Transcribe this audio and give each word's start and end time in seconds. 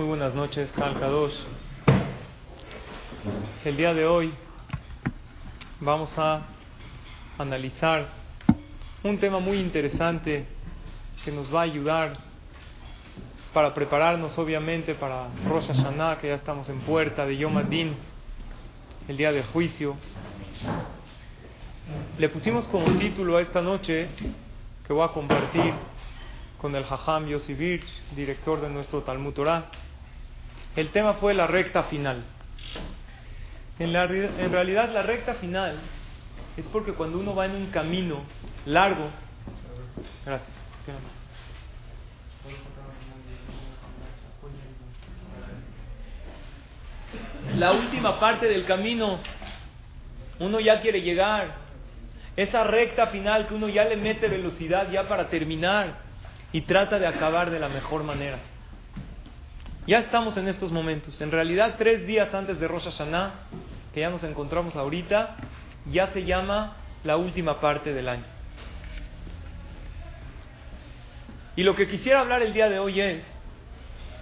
Muy 0.00 0.08
buenas 0.08 0.34
noches, 0.34 0.72
Kalkadosh. 0.72 1.34
El 3.66 3.76
día 3.76 3.92
de 3.92 4.06
hoy 4.06 4.32
vamos 5.78 6.10
a 6.16 6.40
analizar 7.36 8.08
un 9.02 9.18
tema 9.18 9.40
muy 9.40 9.58
interesante 9.58 10.46
que 11.22 11.30
nos 11.30 11.54
va 11.54 11.60
a 11.60 11.64
ayudar 11.64 12.14
para 13.52 13.74
prepararnos, 13.74 14.38
obviamente, 14.38 14.94
para 14.94 15.28
Rosh 15.46 15.66
Hashanah, 15.66 16.16
que 16.16 16.28
ya 16.28 16.36
estamos 16.36 16.66
en 16.70 16.80
puerta 16.80 17.26
de 17.26 17.36
Yom 17.36 17.58
Adin, 17.58 17.94
el 19.06 19.18
día 19.18 19.32
de 19.32 19.42
juicio. 19.42 19.96
Le 22.16 22.26
pusimos 22.30 22.64
como 22.68 22.86
título 22.98 23.36
a 23.36 23.42
esta 23.42 23.60
noche 23.60 24.08
que 24.86 24.94
voy 24.94 25.04
a 25.04 25.08
compartir 25.08 25.74
con 26.58 26.74
el 26.74 26.84
Jajam 26.84 27.26
Yossi 27.26 27.52
Birch, 27.52 27.84
director 28.16 28.62
de 28.62 28.70
nuestro 28.70 29.02
Talmud 29.02 29.34
Torah. 29.34 29.70
El 30.76 30.90
tema 30.90 31.14
fue 31.14 31.34
la 31.34 31.46
recta 31.46 31.84
final. 31.84 32.22
En, 33.78 33.92
realidad 34.52 34.90
la 34.90 35.02
recta 35.02 35.34
final 35.34 35.76
es 36.56 36.66
porque 36.66 36.92
cuando 36.92 37.18
uno 37.18 37.34
va 37.34 37.46
en 37.46 37.52
un 37.52 37.66
camino 37.68 38.22
largo, 38.66 39.08
la 47.56 47.72
última 47.72 48.20
parte 48.20 48.46
del 48.46 48.66
camino, 48.66 49.18
uno 50.38 50.60
ya 50.60 50.82
quiere 50.82 51.00
llegar, 51.00 51.56
esa 52.36 52.64
recta 52.64 53.08
final 53.08 53.48
que 53.48 53.54
uno 53.54 53.68
ya 53.68 53.84
le 53.84 53.96
mete 53.96 54.28
velocidad 54.28 54.90
ya 54.90 55.08
para 55.08 55.28
terminar, 55.28 56.10
y 56.52 56.62
trata 56.62 56.98
de 56.98 57.06
acabar 57.06 57.50
de 57.50 57.60
la 57.60 57.68
mejor 57.68 58.02
manera. 58.04 58.38
Ya 59.86 60.00
estamos 60.00 60.36
en 60.36 60.48
estos 60.48 60.70
momentos. 60.70 61.20
En 61.20 61.30
realidad, 61.30 61.76
tres 61.78 62.06
días 62.06 62.32
antes 62.34 62.60
de 62.60 62.68
Rosh 62.68 62.84
Hashanah, 62.84 63.32
que 63.94 64.00
ya 64.00 64.10
nos 64.10 64.22
encontramos 64.24 64.76
ahorita, 64.76 65.36
ya 65.90 66.12
se 66.12 66.24
llama 66.24 66.76
la 67.02 67.16
última 67.16 67.60
parte 67.60 67.94
del 67.94 68.08
año. 68.08 68.24
Y 71.56 71.62
lo 71.62 71.74
que 71.74 71.88
quisiera 71.88 72.20
hablar 72.20 72.42
el 72.42 72.52
día 72.52 72.68
de 72.68 72.78
hoy 72.78 73.00
es 73.00 73.24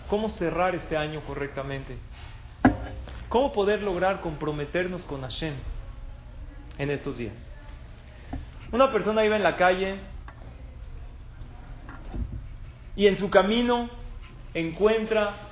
cómo 0.08 0.30
cerrar 0.30 0.74
este 0.74 0.96
año 0.96 1.20
correctamente. 1.22 1.98
Cómo 3.28 3.52
poder 3.52 3.82
lograr 3.82 4.20
comprometernos 4.20 5.02
con 5.04 5.22
Hashem 5.22 5.54
en 6.78 6.90
estos 6.90 7.18
días. 7.18 7.34
Una 8.70 8.92
persona 8.92 9.24
iba 9.24 9.36
en 9.36 9.42
la 9.42 9.56
calle 9.56 9.96
y 12.96 13.06
en 13.06 13.18
su 13.18 13.28
camino 13.28 13.90
encuentra 14.54 15.47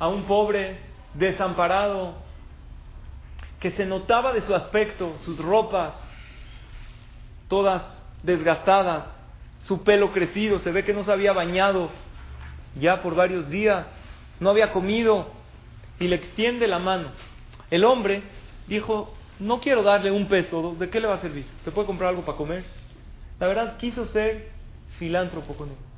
a 0.00 0.08
un 0.08 0.24
pobre 0.24 0.80
desamparado 1.14 2.14
que 3.60 3.70
se 3.72 3.86
notaba 3.86 4.32
de 4.32 4.40
su 4.42 4.54
aspecto, 4.54 5.16
sus 5.20 5.38
ropas 5.38 5.94
todas 7.50 7.82
desgastadas, 8.22 9.06
su 9.64 9.82
pelo 9.82 10.12
crecido, 10.12 10.60
se 10.60 10.70
ve 10.70 10.84
que 10.84 10.94
no 10.94 11.04
se 11.04 11.12
había 11.12 11.32
bañado 11.32 11.90
ya 12.76 13.02
por 13.02 13.14
varios 13.14 13.50
días, 13.50 13.86
no 14.38 14.50
había 14.50 14.72
comido 14.72 15.28
y 15.98 16.06
le 16.06 16.16
extiende 16.16 16.66
la 16.68 16.78
mano. 16.78 17.08
El 17.70 17.84
hombre 17.84 18.22
dijo, 18.68 19.12
no 19.40 19.60
quiero 19.60 19.82
darle 19.82 20.12
un 20.12 20.28
peso, 20.28 20.76
¿de 20.78 20.88
qué 20.88 21.00
le 21.00 21.08
va 21.08 21.16
a 21.16 21.20
servir? 21.20 21.44
¿Se 21.64 21.72
puede 21.72 21.86
comprar 21.86 22.10
algo 22.10 22.24
para 22.24 22.38
comer? 22.38 22.64
La 23.40 23.48
verdad, 23.48 23.76
quiso 23.78 24.06
ser 24.06 24.50
filántropo 24.98 25.54
con 25.54 25.70
él. 25.70 25.89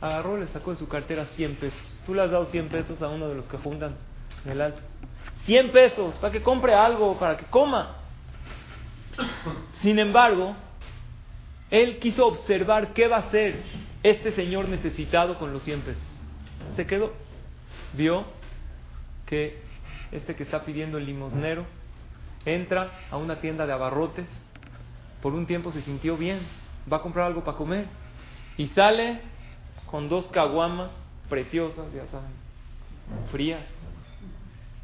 Agarró, 0.00 0.38
le 0.38 0.46
sacó 0.48 0.70
de 0.70 0.76
su 0.76 0.88
cartera 0.88 1.26
100 1.36 1.56
pesos. 1.56 2.00
Tú 2.06 2.14
le 2.14 2.22
has 2.22 2.30
dado 2.30 2.46
100 2.46 2.68
pesos 2.68 3.02
a 3.02 3.08
uno 3.08 3.28
de 3.28 3.34
los 3.34 3.46
que 3.46 3.58
fundan 3.58 3.96
en 4.44 4.52
el 4.52 4.60
alto. 4.60 4.80
100 5.44 5.72
pesos 5.72 6.14
para 6.16 6.32
que 6.32 6.42
compre 6.42 6.74
algo, 6.74 7.18
para 7.18 7.36
que 7.36 7.44
coma. 7.46 7.96
Sin 9.82 9.98
embargo, 9.98 10.54
él 11.70 11.98
quiso 11.98 12.26
observar 12.26 12.92
qué 12.94 13.08
va 13.08 13.16
a 13.16 13.20
hacer 13.20 13.62
este 14.02 14.32
señor 14.32 14.68
necesitado 14.68 15.38
con 15.38 15.52
los 15.52 15.62
100 15.62 15.80
pesos. 15.82 16.02
Se 16.76 16.86
quedó. 16.86 17.12
Vio 17.92 18.24
que 19.26 19.60
este 20.12 20.34
que 20.34 20.44
está 20.44 20.64
pidiendo 20.64 20.98
el 20.98 21.06
limosnero 21.06 21.66
entra 22.44 22.90
a 23.10 23.16
una 23.16 23.40
tienda 23.40 23.66
de 23.66 23.72
abarrotes. 23.72 24.26
Por 25.20 25.34
un 25.34 25.46
tiempo 25.46 25.72
se 25.72 25.82
sintió 25.82 26.16
bien. 26.16 26.40
Va 26.90 26.98
a 26.98 27.02
comprar 27.02 27.26
algo 27.26 27.44
para 27.44 27.56
comer. 27.56 27.86
Y 28.56 28.68
sale 28.68 29.20
con 29.90 30.08
dos 30.08 30.26
caguamas 30.28 30.90
preciosas, 31.28 31.92
ya 31.92 32.06
saben, 32.06 32.30
frías, 33.32 33.60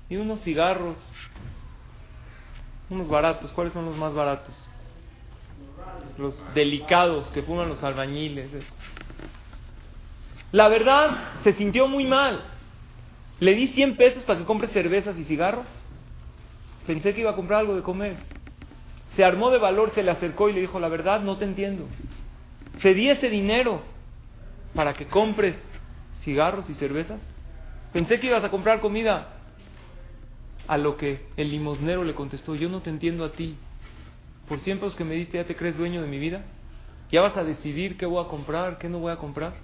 y 0.08 0.16
unos 0.16 0.40
cigarros, 0.42 0.96
unos 2.90 3.08
baratos. 3.08 3.50
¿Cuáles 3.52 3.72
son 3.72 3.86
los 3.86 3.96
más 3.96 4.14
baratos? 4.14 4.54
Los 6.18 6.40
delicados 6.54 7.28
que 7.28 7.42
fuman 7.42 7.68
los 7.68 7.82
albañiles. 7.82 8.50
La 10.52 10.68
verdad, 10.68 11.32
se 11.44 11.52
sintió 11.54 11.88
muy 11.88 12.04
mal. 12.04 12.42
Le 13.40 13.54
di 13.54 13.68
100 13.68 13.96
pesos 13.96 14.24
para 14.24 14.38
que 14.38 14.44
compre 14.44 14.68
cervezas 14.68 15.18
y 15.18 15.24
cigarros. 15.24 15.66
Pensé 16.86 17.14
que 17.14 17.20
iba 17.20 17.32
a 17.32 17.36
comprar 17.36 17.60
algo 17.60 17.74
de 17.74 17.82
comer. 17.82 18.16
Se 19.16 19.24
armó 19.24 19.50
de 19.50 19.58
valor, 19.58 19.92
se 19.94 20.02
le 20.02 20.10
acercó 20.10 20.48
y 20.48 20.52
le 20.52 20.60
dijo, 20.60 20.78
la 20.78 20.88
verdad, 20.88 21.20
no 21.20 21.36
te 21.36 21.44
entiendo. 21.44 21.84
Te 22.80 22.94
di 22.94 23.08
ese 23.10 23.28
dinero 23.28 23.82
para 24.76 24.94
que 24.94 25.06
compres 25.06 25.56
cigarros 26.22 26.70
y 26.70 26.74
cervezas? 26.74 27.20
Pensé 27.92 28.20
que 28.20 28.28
ibas 28.28 28.44
a 28.44 28.50
comprar 28.50 28.80
comida. 28.80 29.32
A 30.68 30.78
lo 30.78 30.96
que 30.96 31.26
el 31.36 31.50
limosnero 31.50 32.04
le 32.04 32.14
contestó, 32.14 32.54
yo 32.54 32.68
no 32.68 32.82
te 32.82 32.90
entiendo 32.90 33.24
a 33.24 33.32
ti. 33.32 33.56
Por 34.48 34.60
siempre 34.60 34.88
que 34.96 35.04
me 35.04 35.14
diste, 35.14 35.38
¿ya 35.38 35.44
te 35.44 35.56
crees 35.56 35.76
dueño 35.76 36.02
de 36.02 36.08
mi 36.08 36.18
vida? 36.18 36.42
¿Ya 37.10 37.22
vas 37.22 37.36
a 37.36 37.44
decidir 37.44 37.96
qué 37.96 38.04
voy 38.04 38.24
a 38.24 38.28
comprar, 38.28 38.78
qué 38.78 38.88
no 38.88 38.98
voy 38.98 39.12
a 39.12 39.16
comprar? 39.16 39.54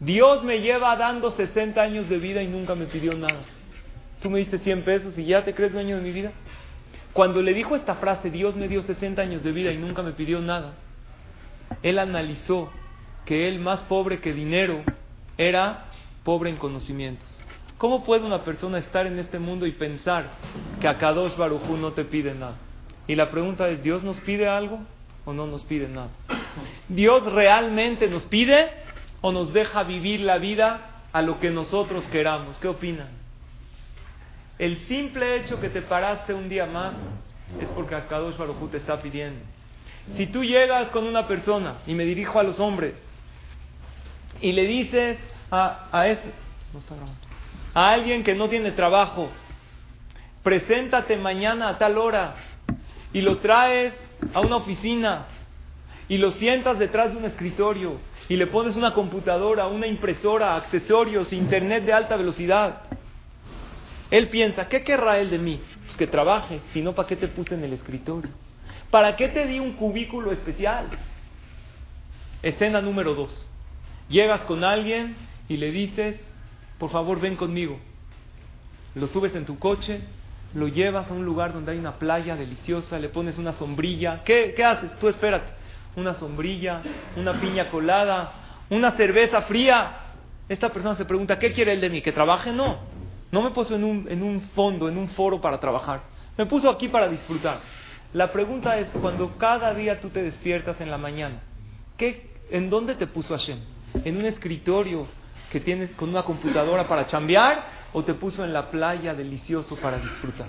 Dios 0.00 0.44
me 0.44 0.60
lleva 0.60 0.94
dando 0.96 1.30
60 1.30 1.80
años 1.80 2.08
de 2.08 2.18
vida 2.18 2.42
y 2.42 2.48
nunca 2.48 2.74
me 2.74 2.86
pidió 2.86 3.14
nada. 3.14 3.40
Tú 4.20 4.30
me 4.30 4.40
diste 4.40 4.58
100 4.58 4.84
pesos 4.84 5.16
y 5.16 5.24
ya 5.24 5.44
te 5.44 5.54
crees 5.54 5.72
dueño 5.72 5.96
de 5.96 6.02
mi 6.02 6.12
vida. 6.12 6.32
Cuando 7.12 7.40
le 7.40 7.54
dijo 7.54 7.76
esta 7.76 7.94
frase, 7.94 8.30
Dios 8.30 8.56
me 8.56 8.68
dio 8.68 8.82
60 8.82 9.22
años 9.22 9.42
de 9.42 9.52
vida 9.52 9.72
y 9.72 9.78
nunca 9.78 10.02
me 10.02 10.12
pidió 10.12 10.40
nada, 10.40 10.74
él 11.82 11.98
analizó 11.98 12.70
que 13.26 13.48
él 13.48 13.58
más 13.58 13.82
pobre 13.82 14.20
que 14.20 14.32
dinero 14.32 14.82
era 15.36 15.86
pobre 16.24 16.48
en 16.48 16.56
conocimientos. 16.56 17.44
¿Cómo 17.76 18.04
puede 18.04 18.24
una 18.24 18.42
persona 18.44 18.78
estar 18.78 19.06
en 19.06 19.18
este 19.18 19.38
mundo 19.38 19.66
y 19.66 19.72
pensar 19.72 20.30
que 20.80 20.88
a 20.88 20.96
Kadosh 20.96 21.36
Barujú 21.36 21.76
no 21.76 21.92
te 21.92 22.04
pide 22.04 22.34
nada? 22.34 22.56
Y 23.06 23.14
la 23.14 23.30
pregunta 23.30 23.68
es, 23.68 23.82
¿Dios 23.82 24.02
nos 24.02 24.16
pide 24.20 24.48
algo 24.48 24.80
o 25.26 25.34
no 25.34 25.46
nos 25.46 25.62
pide 25.64 25.88
nada? 25.88 26.08
¿Dios 26.88 27.30
realmente 27.30 28.08
nos 28.08 28.24
pide 28.24 28.70
o 29.20 29.30
nos 29.30 29.52
deja 29.52 29.82
vivir 29.82 30.20
la 30.20 30.38
vida 30.38 31.02
a 31.12 31.20
lo 31.20 31.38
que 31.38 31.50
nosotros 31.50 32.06
queramos? 32.06 32.56
¿Qué 32.58 32.68
opinan? 32.68 33.08
El 34.58 34.78
simple 34.86 35.36
hecho 35.36 35.60
que 35.60 35.68
te 35.68 35.82
paraste 35.82 36.32
un 36.32 36.48
día 36.48 36.64
más 36.64 36.94
es 37.60 37.68
porque 37.70 37.94
a 37.94 38.06
Kadosh 38.06 38.38
Barujú 38.38 38.68
te 38.68 38.78
está 38.78 39.02
pidiendo. 39.02 39.40
Si 40.16 40.26
tú 40.26 40.44
llegas 40.44 40.88
con 40.88 41.04
una 41.04 41.26
persona, 41.26 41.78
y 41.86 41.94
me 41.94 42.04
dirijo 42.04 42.38
a 42.38 42.42
los 42.42 42.58
hombres, 42.58 42.94
y 44.40 44.52
le 44.52 44.66
dices 44.66 45.18
a, 45.50 45.88
a, 45.92 46.06
a 47.74 47.90
alguien 47.90 48.22
que 48.22 48.34
no 48.34 48.48
tiene 48.48 48.72
trabajo, 48.72 49.28
preséntate 50.42 51.16
mañana 51.16 51.68
a 51.68 51.78
tal 51.78 51.98
hora, 51.98 52.34
y 53.12 53.20
lo 53.20 53.38
traes 53.38 53.94
a 54.34 54.40
una 54.40 54.56
oficina, 54.56 55.26
y 56.08 56.18
lo 56.18 56.30
sientas 56.30 56.78
detrás 56.78 57.12
de 57.12 57.18
un 57.18 57.24
escritorio, 57.24 57.98
y 58.28 58.36
le 58.36 58.46
pones 58.46 58.76
una 58.76 58.92
computadora, 58.92 59.66
una 59.68 59.86
impresora, 59.86 60.56
accesorios, 60.56 61.32
internet 61.32 61.84
de 61.84 61.92
alta 61.92 62.16
velocidad. 62.16 62.82
Él 64.10 64.28
piensa, 64.28 64.68
¿qué 64.68 64.84
querrá 64.84 65.18
él 65.18 65.30
de 65.30 65.38
mí? 65.38 65.60
Pues 65.84 65.96
que 65.96 66.06
trabaje, 66.06 66.60
si 66.72 66.82
no, 66.82 66.92
¿para 66.92 67.08
qué 67.08 67.16
te 67.16 67.28
puse 67.28 67.54
en 67.54 67.64
el 67.64 67.72
escritorio? 67.72 68.30
¿Para 68.90 69.16
qué 69.16 69.28
te 69.28 69.46
di 69.46 69.58
un 69.58 69.72
cubículo 69.72 70.32
especial? 70.32 70.86
Escena 72.42 72.80
número 72.80 73.14
dos. 73.14 73.50
Llegas 74.08 74.42
con 74.42 74.64
alguien 74.64 75.16
y 75.48 75.56
le 75.56 75.70
dices, 75.70 76.20
por 76.78 76.90
favor 76.90 77.20
ven 77.20 77.36
conmigo. 77.36 77.78
Lo 78.94 79.08
subes 79.08 79.34
en 79.34 79.44
tu 79.44 79.58
coche, 79.58 80.00
lo 80.54 80.68
llevas 80.68 81.10
a 81.10 81.14
un 81.14 81.24
lugar 81.24 81.52
donde 81.52 81.72
hay 81.72 81.78
una 81.78 81.98
playa 81.98 82.36
deliciosa, 82.36 82.98
le 82.98 83.08
pones 83.08 83.36
una 83.38 83.52
sombrilla. 83.54 84.22
¿Qué, 84.24 84.54
qué 84.56 84.64
haces? 84.64 84.96
Tú 84.98 85.08
espérate. 85.08 85.52
Una 85.96 86.14
sombrilla, 86.14 86.82
una 87.16 87.40
piña 87.40 87.70
colada, 87.70 88.32
una 88.70 88.92
cerveza 88.92 89.42
fría. 89.42 89.98
Esta 90.48 90.70
persona 90.70 90.94
se 90.94 91.04
pregunta, 91.04 91.38
¿qué 91.38 91.52
quiere 91.52 91.72
él 91.72 91.80
de 91.80 91.90
mí? 91.90 92.02
¿Que 92.02 92.12
trabaje? 92.12 92.52
No. 92.52 92.78
No 93.32 93.42
me 93.42 93.50
puso 93.50 93.74
en 93.74 93.84
un, 93.84 94.06
en 94.08 94.22
un 94.22 94.40
fondo, 94.54 94.88
en 94.88 94.96
un 94.96 95.08
foro 95.08 95.40
para 95.40 95.58
trabajar. 95.58 96.02
Me 96.36 96.46
puso 96.46 96.70
aquí 96.70 96.88
para 96.88 97.08
disfrutar. 97.08 97.60
La 98.12 98.30
pregunta 98.30 98.78
es, 98.78 98.88
cuando 99.00 99.36
cada 99.36 99.74
día 99.74 100.00
tú 100.00 100.10
te 100.10 100.22
despiertas 100.22 100.80
en 100.80 100.90
la 100.90 100.98
mañana, 100.98 101.40
¿qué, 101.96 102.30
¿en 102.50 102.70
dónde 102.70 102.94
te 102.94 103.06
puso 103.06 103.34
Hashem? 103.36 103.58
¿En 104.04 104.16
un 104.16 104.26
escritorio 104.26 105.06
que 105.50 105.60
tienes 105.60 105.90
con 105.92 106.08
una 106.08 106.22
computadora 106.22 106.88
para 106.88 107.06
chambear 107.06 107.76
o 107.92 108.04
te 108.04 108.14
puso 108.14 108.44
en 108.44 108.52
la 108.52 108.70
playa 108.70 109.14
delicioso 109.14 109.76
para 109.76 109.98
disfrutar. 109.98 110.48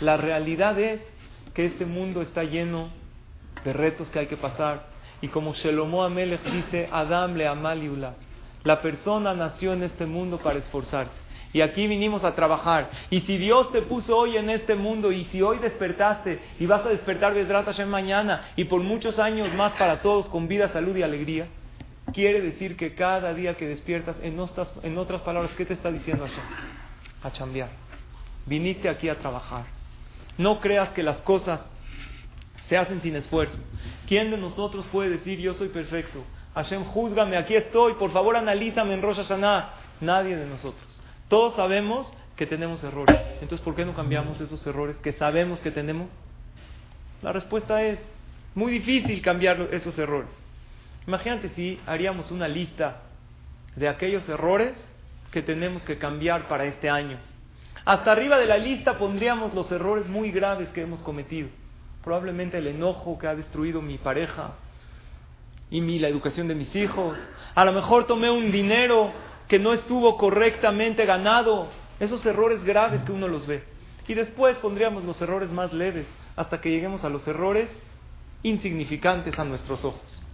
La 0.00 0.16
realidad 0.16 0.78
es 0.78 1.00
que 1.54 1.66
este 1.66 1.84
mundo 1.84 2.22
está 2.22 2.44
lleno 2.44 2.90
de 3.64 3.72
retos 3.72 4.08
que 4.10 4.20
hay 4.20 4.26
que 4.26 4.36
pasar. 4.36 4.86
Y 5.20 5.28
como 5.28 5.54
Shelomo 5.54 6.04
Amelech 6.04 6.42
dice, 6.44 6.88
Adam 6.92 7.34
le 7.34 7.46
amaliula. 7.46 8.14
La 8.62 8.80
persona 8.80 9.34
nació 9.34 9.72
en 9.72 9.82
este 9.82 10.06
mundo 10.06 10.38
para 10.38 10.58
esforzarse. 10.58 11.14
Y 11.52 11.62
aquí 11.62 11.88
vinimos 11.88 12.22
a 12.22 12.36
trabajar. 12.36 12.88
Y 13.10 13.22
si 13.22 13.36
Dios 13.36 13.72
te 13.72 13.82
puso 13.82 14.16
hoy 14.16 14.36
en 14.36 14.48
este 14.48 14.76
mundo, 14.76 15.10
y 15.10 15.24
si 15.24 15.42
hoy 15.42 15.58
despertaste, 15.58 16.38
y 16.60 16.66
vas 16.66 16.86
a 16.86 16.90
despertar 16.90 17.34
Besrat 17.34 17.64
Hashem 17.64 17.88
mañana, 17.88 18.52
y 18.54 18.64
por 18.64 18.80
muchos 18.82 19.18
años 19.18 19.52
más 19.54 19.72
para 19.72 20.00
todos, 20.00 20.28
con 20.28 20.46
vida, 20.46 20.68
salud 20.68 20.96
y 20.96 21.02
alegría, 21.02 21.48
quiere 22.12 22.40
decir 22.40 22.76
que 22.76 22.94
cada 22.94 23.32
día 23.34 23.56
que 23.56 23.66
despiertas, 23.66 24.16
en 24.22 24.38
otras, 24.38 24.72
en 24.82 24.98
otras 24.98 25.22
palabras, 25.22 25.52
¿qué 25.56 25.64
te 25.64 25.74
está 25.74 25.90
diciendo 25.90 26.24
Hashem? 26.24 26.44
A 27.22 27.32
chambear. 27.32 27.70
Viniste 28.46 28.88
aquí 28.88 29.08
a 29.08 29.18
trabajar. 29.18 29.64
No 30.38 30.60
creas 30.60 30.90
que 30.90 31.02
las 31.02 31.20
cosas 31.22 31.60
se 32.68 32.76
hacen 32.76 33.00
sin 33.00 33.16
esfuerzo. 33.16 33.58
¿Quién 34.06 34.30
de 34.30 34.36
nosotros 34.36 34.86
puede 34.92 35.10
decir 35.10 35.38
yo 35.38 35.54
soy 35.54 35.68
perfecto? 35.68 36.24
Hashem, 36.54 36.84
júzgame, 36.84 37.36
aquí 37.36 37.54
estoy, 37.54 37.94
por 37.94 38.10
favor 38.12 38.36
analízame 38.36 38.94
en 38.94 39.02
Rosh 39.02 39.16
Hashanah. 39.16 39.74
Nadie 40.00 40.36
de 40.36 40.46
nosotros. 40.46 41.02
Todos 41.28 41.54
sabemos 41.56 42.10
que 42.36 42.46
tenemos 42.46 42.82
errores. 42.82 43.16
Entonces, 43.42 43.60
¿por 43.60 43.74
qué 43.74 43.84
no 43.84 43.94
cambiamos 43.94 44.40
esos 44.40 44.66
errores 44.66 44.96
que 44.96 45.12
sabemos 45.12 45.60
que 45.60 45.70
tenemos? 45.70 46.08
La 47.22 47.32
respuesta 47.32 47.82
es 47.82 47.98
muy 48.54 48.72
difícil 48.72 49.20
cambiar 49.20 49.68
esos 49.72 49.98
errores. 49.98 50.39
Imagínate 51.06 51.48
si 51.50 51.80
haríamos 51.86 52.30
una 52.30 52.48
lista 52.48 53.02
de 53.76 53.88
aquellos 53.88 54.28
errores 54.28 54.72
que 55.30 55.42
tenemos 55.42 55.84
que 55.84 55.98
cambiar 55.98 56.48
para 56.48 56.64
este 56.64 56.90
año. 56.90 57.18
Hasta 57.84 58.12
arriba 58.12 58.38
de 58.38 58.46
la 58.46 58.58
lista 58.58 58.98
pondríamos 58.98 59.54
los 59.54 59.70
errores 59.72 60.06
muy 60.06 60.30
graves 60.30 60.68
que 60.70 60.82
hemos 60.82 61.00
cometido. 61.00 61.48
Probablemente 62.04 62.58
el 62.58 62.66
enojo 62.66 63.18
que 63.18 63.26
ha 63.26 63.34
destruido 63.34 63.80
mi 63.80 63.98
pareja 63.98 64.52
y 65.70 65.80
mi, 65.80 65.98
la 65.98 66.08
educación 66.08 66.48
de 66.48 66.54
mis 66.54 66.74
hijos. 66.74 67.18
A 67.54 67.64
lo 67.64 67.72
mejor 67.72 68.06
tomé 68.06 68.30
un 68.30 68.50
dinero 68.50 69.12
que 69.48 69.58
no 69.58 69.72
estuvo 69.72 70.16
correctamente 70.16 71.06
ganado, 71.06 71.68
esos 71.98 72.24
errores 72.26 72.62
graves 72.64 73.02
que 73.02 73.12
uno 73.12 73.28
los 73.28 73.46
ve. 73.46 73.62
Y 74.06 74.14
después 74.14 74.56
pondríamos 74.56 75.04
los 75.04 75.20
errores 75.22 75.50
más 75.50 75.72
leves 75.72 76.06
hasta 76.36 76.60
que 76.60 76.70
lleguemos 76.70 77.04
a 77.04 77.08
los 77.08 77.26
errores 77.28 77.68
insignificantes 78.42 79.38
a 79.38 79.44
nuestros 79.44 79.84
ojos. 79.84 80.29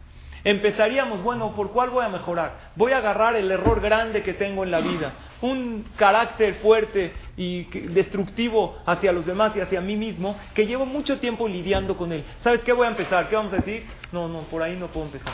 Empezaríamos, 0.46 1.24
bueno, 1.24 1.56
¿por 1.56 1.72
cuál 1.72 1.90
voy 1.90 2.04
a 2.04 2.08
mejorar? 2.08 2.52
Voy 2.76 2.92
a 2.92 2.98
agarrar 2.98 3.34
el 3.34 3.50
error 3.50 3.80
grande 3.80 4.22
que 4.22 4.32
tengo 4.32 4.62
en 4.62 4.70
la 4.70 4.78
vida, 4.78 5.12
un 5.42 5.84
carácter 5.96 6.54
fuerte 6.62 7.12
y 7.36 7.64
destructivo 7.88 8.78
hacia 8.86 9.10
los 9.10 9.26
demás 9.26 9.56
y 9.56 9.60
hacia 9.60 9.80
mí 9.80 9.96
mismo, 9.96 10.36
que 10.54 10.64
llevo 10.64 10.86
mucho 10.86 11.18
tiempo 11.18 11.48
lidiando 11.48 11.96
con 11.96 12.12
él. 12.12 12.22
¿Sabes 12.44 12.60
qué 12.60 12.72
voy 12.72 12.86
a 12.86 12.90
empezar? 12.90 13.28
¿Qué 13.28 13.34
vamos 13.34 13.54
a 13.54 13.56
decir? 13.56 13.86
No, 14.12 14.28
no, 14.28 14.42
por 14.42 14.62
ahí 14.62 14.76
no 14.76 14.86
puedo 14.86 15.06
empezar. 15.06 15.32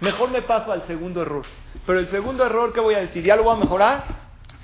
Mejor 0.00 0.28
me 0.32 0.42
paso 0.42 0.72
al 0.72 0.88
segundo 0.88 1.22
error. 1.22 1.44
Pero 1.86 2.00
el 2.00 2.08
segundo 2.08 2.44
error, 2.44 2.72
¿qué 2.72 2.80
voy 2.80 2.96
a 2.96 3.00
decir? 3.00 3.22
¿Ya 3.22 3.36
lo 3.36 3.44
voy 3.44 3.54
a 3.54 3.60
mejorar? 3.60 4.04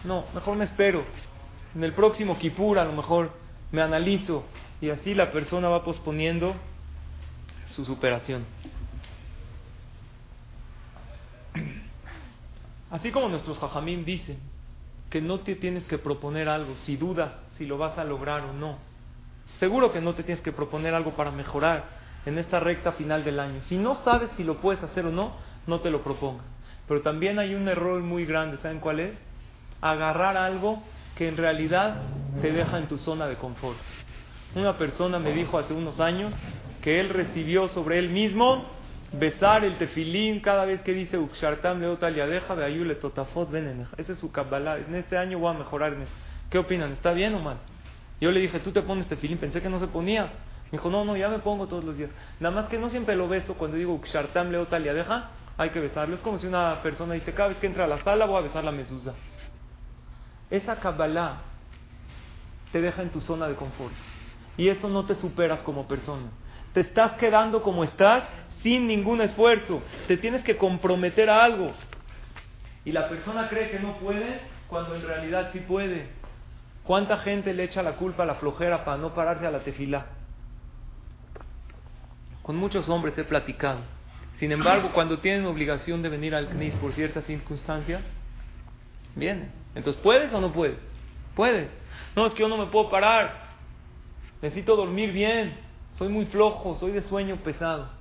No, 0.03 0.25
mejor 0.35 0.57
me 0.57 0.65
espero. 0.65 1.05
En 1.77 1.85
el 1.85 1.93
próximo 1.93 2.37
Kipur 2.37 2.81
a 2.81 2.85
lo 2.85 2.95
mejor 2.95 3.31
me 3.71 3.81
analizo 3.81 4.43
y 4.81 4.91
así 4.91 5.15
la 5.15 5.31
persona 5.31 5.69
va 5.69 5.85
posponiendo 5.85 6.57
su 7.67 7.85
superación. 7.85 8.45
Así 12.91 13.11
como 13.11 13.29
nuestros 13.29 13.59
jajamim 13.59 14.05
dicen 14.05 14.39
que 15.11 15.21
no 15.21 15.41
te 15.41 15.55
tienes 15.57 15.85
que 15.85 15.99
proponer 15.99 16.49
algo 16.49 16.77
si 16.79 16.97
dudas 16.97 17.33
si 17.57 17.67
lo 17.67 17.79
vas 17.79 17.99
a 17.99 18.05
lograr 18.05 18.43
o 18.45 18.53
no. 18.53 18.79
Seguro 19.59 19.93
que 19.93 20.01
no 20.01 20.15
te 20.15 20.23
tienes 20.23 20.43
que 20.43 20.53
proponer 20.53 20.95
algo 20.95 21.17
para 21.17 21.31
mejorar 21.31 21.85
en 22.25 22.39
esta 22.39 22.61
recta 22.61 22.93
final 22.93 23.25
del 23.25 23.41
año. 23.41 23.63
Si 23.65 23.77
no 23.77 23.97
sabes 23.97 24.31
si 24.37 24.45
lo 24.45 24.61
puedes 24.61 24.83
hacer 24.83 25.07
o 25.07 25.11
no, 25.11 25.33
no 25.67 25.81
te 25.81 25.91
lo 25.91 26.03
propongas. 26.03 26.47
Pero 26.87 27.03
también 27.03 27.39
hay 27.39 27.55
un 27.55 27.69
error 27.69 28.01
muy 28.01 28.25
grande, 28.25 28.59
¿saben 28.59 28.81
cuál 28.81 29.01
es? 29.01 29.19
Agarrar 29.81 30.37
algo 30.37 30.83
que 31.17 31.29
en 31.29 31.37
realidad 31.37 32.03
te 32.41 32.53
deja 32.53 32.79
en 32.79 32.89
tu 32.89 32.99
zona 32.99 33.27
de 33.27 33.37
confort. 33.37 33.77
Una 34.55 34.79
persona 34.79 35.19
me 35.19 35.33
dijo 35.33 35.59
hace 35.59 35.75
unos 35.75 36.01
años 36.01 36.35
que 36.81 37.01
él 37.01 37.11
recibió 37.11 37.69
sobre 37.69 37.99
él 37.99 38.09
mismo 38.09 38.65
besar 39.13 39.65
el 39.65 39.79
tefilín 39.79 40.41
cada 40.41 40.65
vez 40.65 40.83
que 40.83 40.93
dice 40.93 41.19
Ukshartam 41.19 41.81
deja 41.81 42.57
de 42.57 42.65
Ayule 42.65 42.95
Totafot 42.97 43.49
Ese 43.97 44.13
es 44.13 44.19
su 44.19 44.31
Kabbalah. 44.31 44.79
En 44.79 44.95
este 44.95 45.17
año 45.17 45.39
voy 45.39 45.55
a 45.55 45.59
mejorar 45.59 45.95
en 45.95 46.03
eso. 46.03 46.13
¿Qué 46.51 46.59
opinan? 46.59 46.93
¿Está 46.93 47.13
bien 47.13 47.35
o 47.35 47.41
mal? 47.41 47.57
Yo 48.21 48.31
le 48.31 48.41
dije, 48.41 48.61
¿tú 48.61 48.73
te 48.73 48.83
pones 48.83 49.09
tefilín? 49.09 49.39
Pensé 49.39 49.63
que 49.63 49.69
no 49.69 49.81
se 49.81 49.87
ponía. 49.87 50.25
Me 50.71 50.73
dijo, 50.73 50.91
no, 50.91 51.05
no, 51.05 51.17
ya 51.17 51.29
me 51.29 51.39
pongo 51.39 51.67
todos 51.67 51.85
los 51.85 51.97
días. 51.97 52.11
Nada 52.41 52.55
más 52.55 52.69
que 52.69 52.79
no 52.79 52.91
siempre 52.91 53.17
lo 53.17 53.29
beso 53.29 53.55
cuando 53.55 53.77
digo 53.77 54.01
Kshartam 54.01 54.51
Leota 54.51 54.79
deja, 54.79 55.31
hay 55.57 55.71
que 55.71 55.81
besarlo. 55.81 56.15
Es 56.15 56.21
como 56.21 56.39
si 56.39 56.47
una 56.47 56.83
persona 56.83 57.15
dice, 57.15 57.33
cada 57.33 57.51
vez 57.51 57.59
que 57.59 57.67
entra 57.67 57.85
a 57.85 57.89
la 57.89 57.99
sala 57.99 58.27
voy 58.27 58.39
a 58.39 58.43
besar 58.43 58.65
la 58.65 58.73
mesusa. 58.73 59.15
Esa 60.51 60.77
Kabbalah 60.77 61.39
te 62.73 62.81
deja 62.81 63.03
en 63.03 63.11
tu 63.11 63.21
zona 63.21 63.49
de 63.49 63.55
confort. 63.55 63.95
Y 64.57 64.69
eso 64.69 64.89
no 64.89 65.05
te 65.05 65.15
superas 65.15 65.61
como 65.61 65.87
persona. 65.87 66.27
Te 66.75 66.81
estás 66.81 67.13
quedando 67.13 67.63
como 67.63 67.85
estás 67.85 68.25
sin 68.63 68.87
ningún 68.87 69.21
esfuerzo. 69.21 69.83
Te 70.07 70.17
tienes 70.17 70.43
que 70.45 70.57
comprometer 70.57 71.31
a 71.31 71.45
algo. 71.45 71.73
Y 72.85 72.93
la 72.93 73.09
persona 73.09 73.49
cree 73.49 73.71
que 73.71 73.81
no 73.81 73.99
puede 73.99 74.41
cuando 74.69 74.95
en 74.95 75.03
realidad 75.03 75.51
sí 75.53 75.61
puede. 75.61 76.07
¿Cuánta 76.85 77.19
gente 77.19 77.53
le 77.53 77.65
echa 77.65 77.83
la 77.83 77.97
culpa 77.97 78.23
a 78.23 78.27
la 78.27 78.37
flojera 78.37 78.85
para 78.85 78.97
no 78.97 79.15
pararse 79.15 79.47
a 79.47 79.51
la 79.51 79.61
tefila? 79.61 80.07
Con 82.43 82.57
muchos 82.57 82.89
hombres 82.89 83.17
he 83.19 83.25
platicado. 83.25 83.81
Sin 84.39 84.53
embargo, 84.53 84.93
cuando 84.95 85.19
tienen 85.19 85.45
obligación 85.45 86.01
de 86.01 86.09
venir 86.09 86.35
al 86.35 86.49
CNIS 86.49 86.75
por 86.77 86.93
ciertas 86.93 87.25
circunstancias, 87.25 88.01
vienen. 89.17 89.51
Entonces, 89.75 90.01
¿puedes 90.01 90.33
o 90.33 90.41
no 90.41 90.53
puedes? 90.53 90.79
Puedes. 91.35 91.69
No, 92.17 92.27
es 92.27 92.33
que 92.33 92.41
yo 92.41 92.49
no 92.49 92.57
me 92.57 92.67
puedo 92.67 92.89
parar. 92.89 93.49
Necesito 94.41 94.77
dormir 94.77 95.13
bien. 95.13 95.59
Soy 95.99 96.09
muy 96.09 96.27
flojo, 96.27 96.79
soy 96.79 96.93
de 96.93 97.03
sueño 97.03 97.37
pesado. 97.37 97.98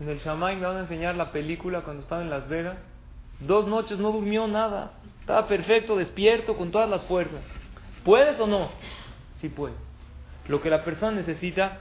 En 0.00 0.08
el 0.08 0.18
Shamay 0.18 0.56
me 0.56 0.66
van 0.66 0.78
a 0.78 0.80
enseñar 0.80 1.14
la 1.14 1.30
película 1.30 1.82
cuando 1.82 2.02
estaba 2.02 2.22
en 2.22 2.30
Las 2.30 2.48
Vegas. 2.48 2.78
Dos 3.38 3.66
noches 3.66 3.98
no 3.98 4.10
durmió 4.12 4.48
nada. 4.48 4.92
Estaba 5.20 5.46
perfecto, 5.46 5.96
despierto, 5.96 6.56
con 6.56 6.70
todas 6.70 6.88
las 6.88 7.04
fuerzas. 7.04 7.42
¿Puedes 8.02 8.40
o 8.40 8.46
no? 8.46 8.70
Sí 9.40 9.50
puede. 9.50 9.74
Lo 10.48 10.62
que 10.62 10.70
la 10.70 10.84
persona 10.84 11.12
necesita 11.12 11.80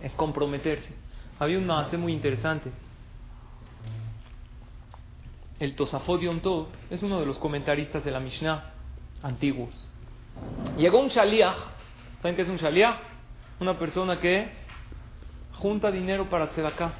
es 0.00 0.14
comprometerse. 0.14 0.90
Había 1.40 1.58
un 1.58 1.66
maase 1.66 1.96
muy 1.96 2.12
interesante. 2.12 2.70
El 5.58 5.74
Tosafot 5.74 6.20
Yom 6.20 6.40
es 6.88 7.02
uno 7.02 7.18
de 7.18 7.26
los 7.26 7.38
comentaristas 7.38 8.04
de 8.04 8.12
la 8.12 8.20
Mishnah 8.20 8.64
antiguos. 9.22 9.88
Llegó 10.78 11.00
un 11.00 11.08
shaliach. 11.08 11.56
¿Saben 12.22 12.36
qué 12.36 12.42
es 12.42 12.48
un 12.48 12.56
shaliach? 12.56 12.96
Una 13.58 13.76
persona 13.78 14.20
que 14.20 14.48
junta 15.54 15.90
dinero 15.90 16.30
para 16.30 16.48
tzedakah 16.50 16.92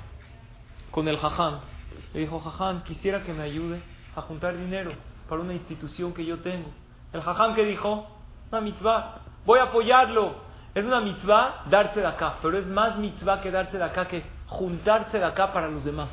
con 0.91 1.09
el 1.09 1.17
jajam. 1.19 1.61
Le 2.15 2.21
dijo, 2.21 2.41
jajam, 2.41 2.83
quisiera 2.85 3.23
que 3.23 3.33
me 3.33 3.43
ayude 3.43 3.81
a 4.17 4.23
juntar 4.23 4.57
dinero 4.57 4.93
para 5.29 5.41
una 5.41 5.55
institución 5.55 6.13
que 6.13 6.25
yo 6.25 6.39
tengo. 6.41 6.71
El 7.13 7.23
jajam 7.23 7.55
que 7.55 7.65
dijo, 7.65 8.07
una 8.51 8.61
mitzvah, 8.61 9.21
voy 9.45 9.59
a 9.59 9.65
apoyarlo. 9.65 10.35
Es 10.75 10.85
una 10.85 11.01
mitzvah 11.01 11.65
darse 11.69 12.01
de 12.01 12.07
acá, 12.07 12.37
pero 12.41 12.59
es 12.59 12.67
más 12.67 12.97
mitzvah 12.97 13.41
que 13.41 13.51
darse 13.51 13.77
de 13.77 13.85
acá 13.85 14.07
que 14.07 14.23
juntarse 14.47 15.19
de 15.19 15.25
acá 15.25 15.53
para 15.53 15.69
los 15.69 15.85
demás. 15.85 16.09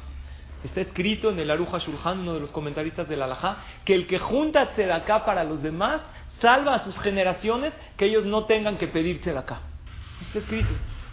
Está 0.64 0.82
escrito 0.82 1.30
en 1.30 1.40
el 1.40 1.52
Aruja 1.52 1.78
Shurhan, 1.78 2.20
uno 2.20 2.34
de 2.34 2.40
los 2.40 2.52
comentaristas 2.52 3.08
del 3.08 3.22
Alajá, 3.22 3.58
que 3.86 3.94
el 3.94 4.08
que 4.08 4.18
junta 4.18 4.70
acá 4.94 5.24
para 5.24 5.44
los 5.44 5.62
demás 5.62 6.02
salva 6.40 6.76
a 6.76 6.84
sus 6.84 6.98
generaciones 7.00 7.74
que 7.96 8.06
ellos 8.06 8.26
no 8.26 8.46
tengan 8.46 8.78
que 8.78 8.88
pedirse 8.88 9.32
de 9.32 9.38
acá. 9.38 9.60
Está 10.22 10.40
escrito. 10.40 10.70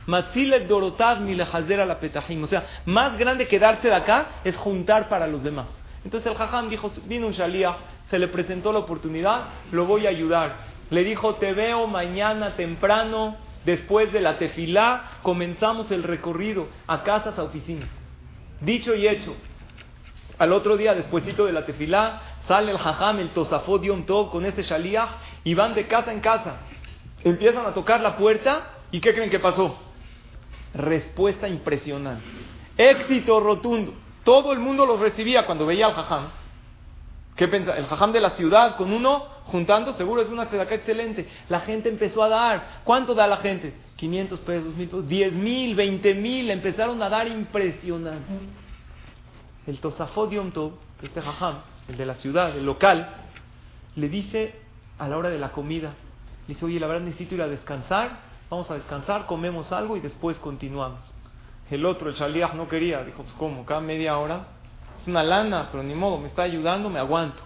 Matzilet 0.06 0.68
dorotav 0.68 1.20
milehazer 1.20 1.86
la 1.86 1.98
petajim. 1.98 2.44
O 2.44 2.46
sea, 2.46 2.64
más 2.86 3.18
grande 3.18 3.46
que 3.48 3.58
darse 3.58 3.88
de 3.88 3.94
acá 3.94 4.26
es 4.44 4.56
juntar 4.56 5.08
para 5.08 5.26
los 5.26 5.42
demás. 5.42 5.66
Entonces 6.04 6.30
el 6.30 6.36
Jajam 6.36 6.68
dijo, 6.68 6.92
vino 7.06 7.26
un 7.26 7.32
Shalía, 7.32 7.76
se 8.10 8.18
le 8.18 8.28
presentó 8.28 8.72
la 8.72 8.80
oportunidad, 8.80 9.44
lo 9.72 9.86
voy 9.86 10.06
a 10.06 10.10
ayudar. 10.10 10.56
Le 10.90 11.02
dijo, 11.02 11.36
te 11.36 11.54
veo 11.54 11.86
mañana 11.86 12.56
temprano, 12.56 13.36
después 13.64 14.12
de 14.12 14.20
la 14.20 14.38
tefilá, 14.38 15.18
comenzamos 15.22 15.90
el 15.90 16.02
recorrido 16.02 16.68
a 16.86 17.02
casas, 17.02 17.38
a 17.38 17.42
oficinas. 17.42 17.88
Dicho 18.60 18.94
y 18.94 19.08
hecho, 19.08 19.34
al 20.38 20.52
otro 20.52 20.76
día, 20.76 20.94
despuesito 20.94 21.46
de 21.46 21.52
la 21.52 21.64
tefilá, 21.64 22.20
sale 22.46 22.72
el 22.72 22.78
jajam, 22.78 23.18
el 23.20 23.30
tosafot 23.30 23.82
Yom 23.82 24.04
con 24.04 24.44
este 24.44 24.62
shaliach 24.62 25.08
y 25.44 25.54
van 25.54 25.74
de 25.74 25.86
casa 25.86 26.12
en 26.12 26.20
casa. 26.20 26.56
Empiezan 27.22 27.64
a 27.64 27.72
tocar 27.72 28.00
la 28.00 28.16
puerta 28.16 28.70
y 28.90 29.00
¿qué 29.00 29.14
creen 29.14 29.30
que 29.30 29.38
pasó? 29.38 29.78
Respuesta 30.74 31.48
impresionante. 31.48 32.24
Éxito 32.76 33.40
rotundo. 33.40 33.94
Todo 34.24 34.52
el 34.52 34.58
mundo 34.58 34.86
los 34.86 35.00
recibía 35.00 35.46
cuando 35.46 35.66
veía 35.66 35.86
al 35.86 35.94
jajam. 35.94 36.28
¿Qué 37.36 37.48
pensa? 37.48 37.76
El 37.76 37.86
jajam 37.86 38.12
de 38.12 38.20
la 38.20 38.30
ciudad 38.30 38.76
con 38.76 38.92
uno 38.92 39.26
juntando, 39.44 39.94
seguro 39.94 40.22
es 40.22 40.28
una 40.28 40.46
tzedaká 40.46 40.74
excelente. 40.76 41.28
La 41.48 41.60
gente 41.60 41.88
empezó 41.88 42.22
a 42.22 42.28
dar. 42.28 42.80
¿Cuánto 42.84 43.14
da 43.14 43.26
la 43.26 43.38
gente? 43.38 43.74
500 43.96 44.40
pesos, 44.40 44.74
1000 44.74 44.88
pesos, 44.88 45.08
10 45.08 45.32
mil, 45.34 45.74
20 45.74 46.14
mil. 46.14 46.50
Empezaron 46.50 47.02
a 47.02 47.08
dar 47.08 47.28
impresionante. 47.28 48.32
El 49.66 49.78
Tosafot 49.78 50.30
este 51.02 51.20
jajam, 51.20 51.56
el 51.88 51.96
de 51.96 52.06
la 52.06 52.14
ciudad, 52.16 52.56
el 52.56 52.64
local, 52.64 53.08
le 53.96 54.08
dice 54.08 54.54
a 54.98 55.08
la 55.08 55.16
hora 55.16 55.30
de 55.30 55.38
la 55.38 55.52
comida, 55.52 55.94
le 56.46 56.54
dice, 56.54 56.64
oye, 56.64 56.80
la 56.80 56.86
verdad 56.86 57.04
necesito 57.04 57.34
ir 57.34 57.42
a 57.42 57.48
descansar, 57.48 58.20
vamos 58.50 58.70
a 58.70 58.74
descansar, 58.74 59.26
comemos 59.26 59.72
algo 59.72 59.96
y 59.96 60.00
después 60.00 60.36
continuamos. 60.38 61.00
El 61.70 61.86
otro, 61.86 62.10
el 62.10 62.16
shaliach, 62.16 62.54
no 62.54 62.68
quería, 62.68 63.02
dijo, 63.04 63.22
pues 63.22 63.34
¿cómo? 63.38 63.64
Cada 63.64 63.80
media 63.80 64.18
hora 64.18 64.46
es 65.00 65.08
una 65.08 65.22
lana, 65.22 65.68
pero 65.70 65.82
ni 65.82 65.94
modo, 65.94 66.18
me 66.18 66.28
está 66.28 66.42
ayudando, 66.42 66.90
me 66.90 66.98
aguanto. 66.98 67.42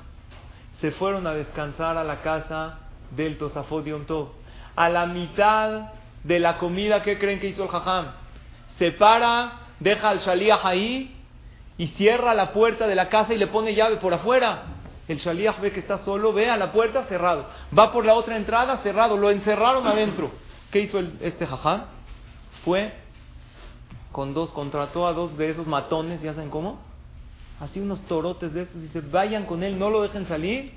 Se 0.81 0.91
fueron 0.93 1.27
a 1.27 1.35
descansar 1.35 1.97
a 1.97 2.05
la 2.05 2.21
casa 2.23 2.79
del 3.11 3.39
Tosafot. 3.39 3.87
A 4.77 4.89
la 4.89 5.07
mitad 5.07 5.89
de 6.23 6.39
la 6.39 6.59
comida, 6.59 7.03
¿qué 7.03 7.19
creen 7.19 7.41
que 7.41 7.49
hizo 7.49 7.65
el 7.65 7.69
jajam? 7.69 8.07
Se 8.79 8.93
para, 8.93 9.53
deja 9.81 10.09
al 10.09 10.21
shaliach 10.21 10.65
ahí 10.65 11.17
y 11.79 11.89
cierra 11.89 12.35
la 12.35 12.53
puerta 12.53 12.87
de 12.87 12.95
la 12.95 13.09
casa 13.09 13.35
y 13.35 13.39
le 13.39 13.47
pone 13.49 13.75
llave 13.75 13.97
por 13.97 14.13
afuera. 14.13 14.63
El 15.09 15.19
shaliach 15.19 15.61
ve 15.61 15.73
que 15.73 15.81
está 15.81 15.99
solo, 16.05 16.33
ve 16.33 16.51
a 16.51 16.57
la 16.57 16.71
puerta 16.71 17.05
cerrado. 17.05 17.47
Va 17.77 17.93
por 17.93 18.05
la 18.05 18.15
otra 18.15 18.37
entrada 18.37 18.79
cerrado, 18.79 19.17
lo 19.17 19.31
encerraron 19.31 19.87
adentro. 19.87 20.31
¿Qué 20.71 20.81
hizo 20.81 21.01
este 21.21 21.47
jajam? 21.47 21.85
Fue 22.65 22.93
con 24.13 24.35
dos, 24.35 24.51
contrató 24.51 25.07
a 25.07 25.13
dos 25.13 25.37
de 25.39 25.51
esos 25.51 25.67
matones, 25.67 26.21
¿ya 26.23 26.35
saben 26.35 26.51
cómo? 26.51 26.81
Así 27.61 27.81
unos 27.81 28.01
torotes 28.07 28.53
de 28.53 28.63
estos, 28.63 28.81
dice, 28.81 29.01
vayan 29.01 29.47
con 29.47 29.63
él, 29.63 29.79
no 29.79 29.91
lo 29.91 30.03
dejen 30.03 30.27
salir 30.27 30.73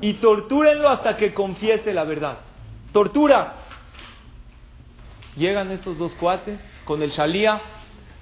y 0.00 0.14
tortúrenlo 0.14 0.88
hasta 0.88 1.16
que 1.16 1.34
confiese 1.34 1.92
la 1.92 2.04
verdad. 2.04 2.38
Tortura. 2.92 3.54
Llegan 5.36 5.70
estos 5.70 5.98
dos 5.98 6.14
cuates 6.14 6.58
con 6.84 7.02
el 7.02 7.10
shalía, 7.10 7.60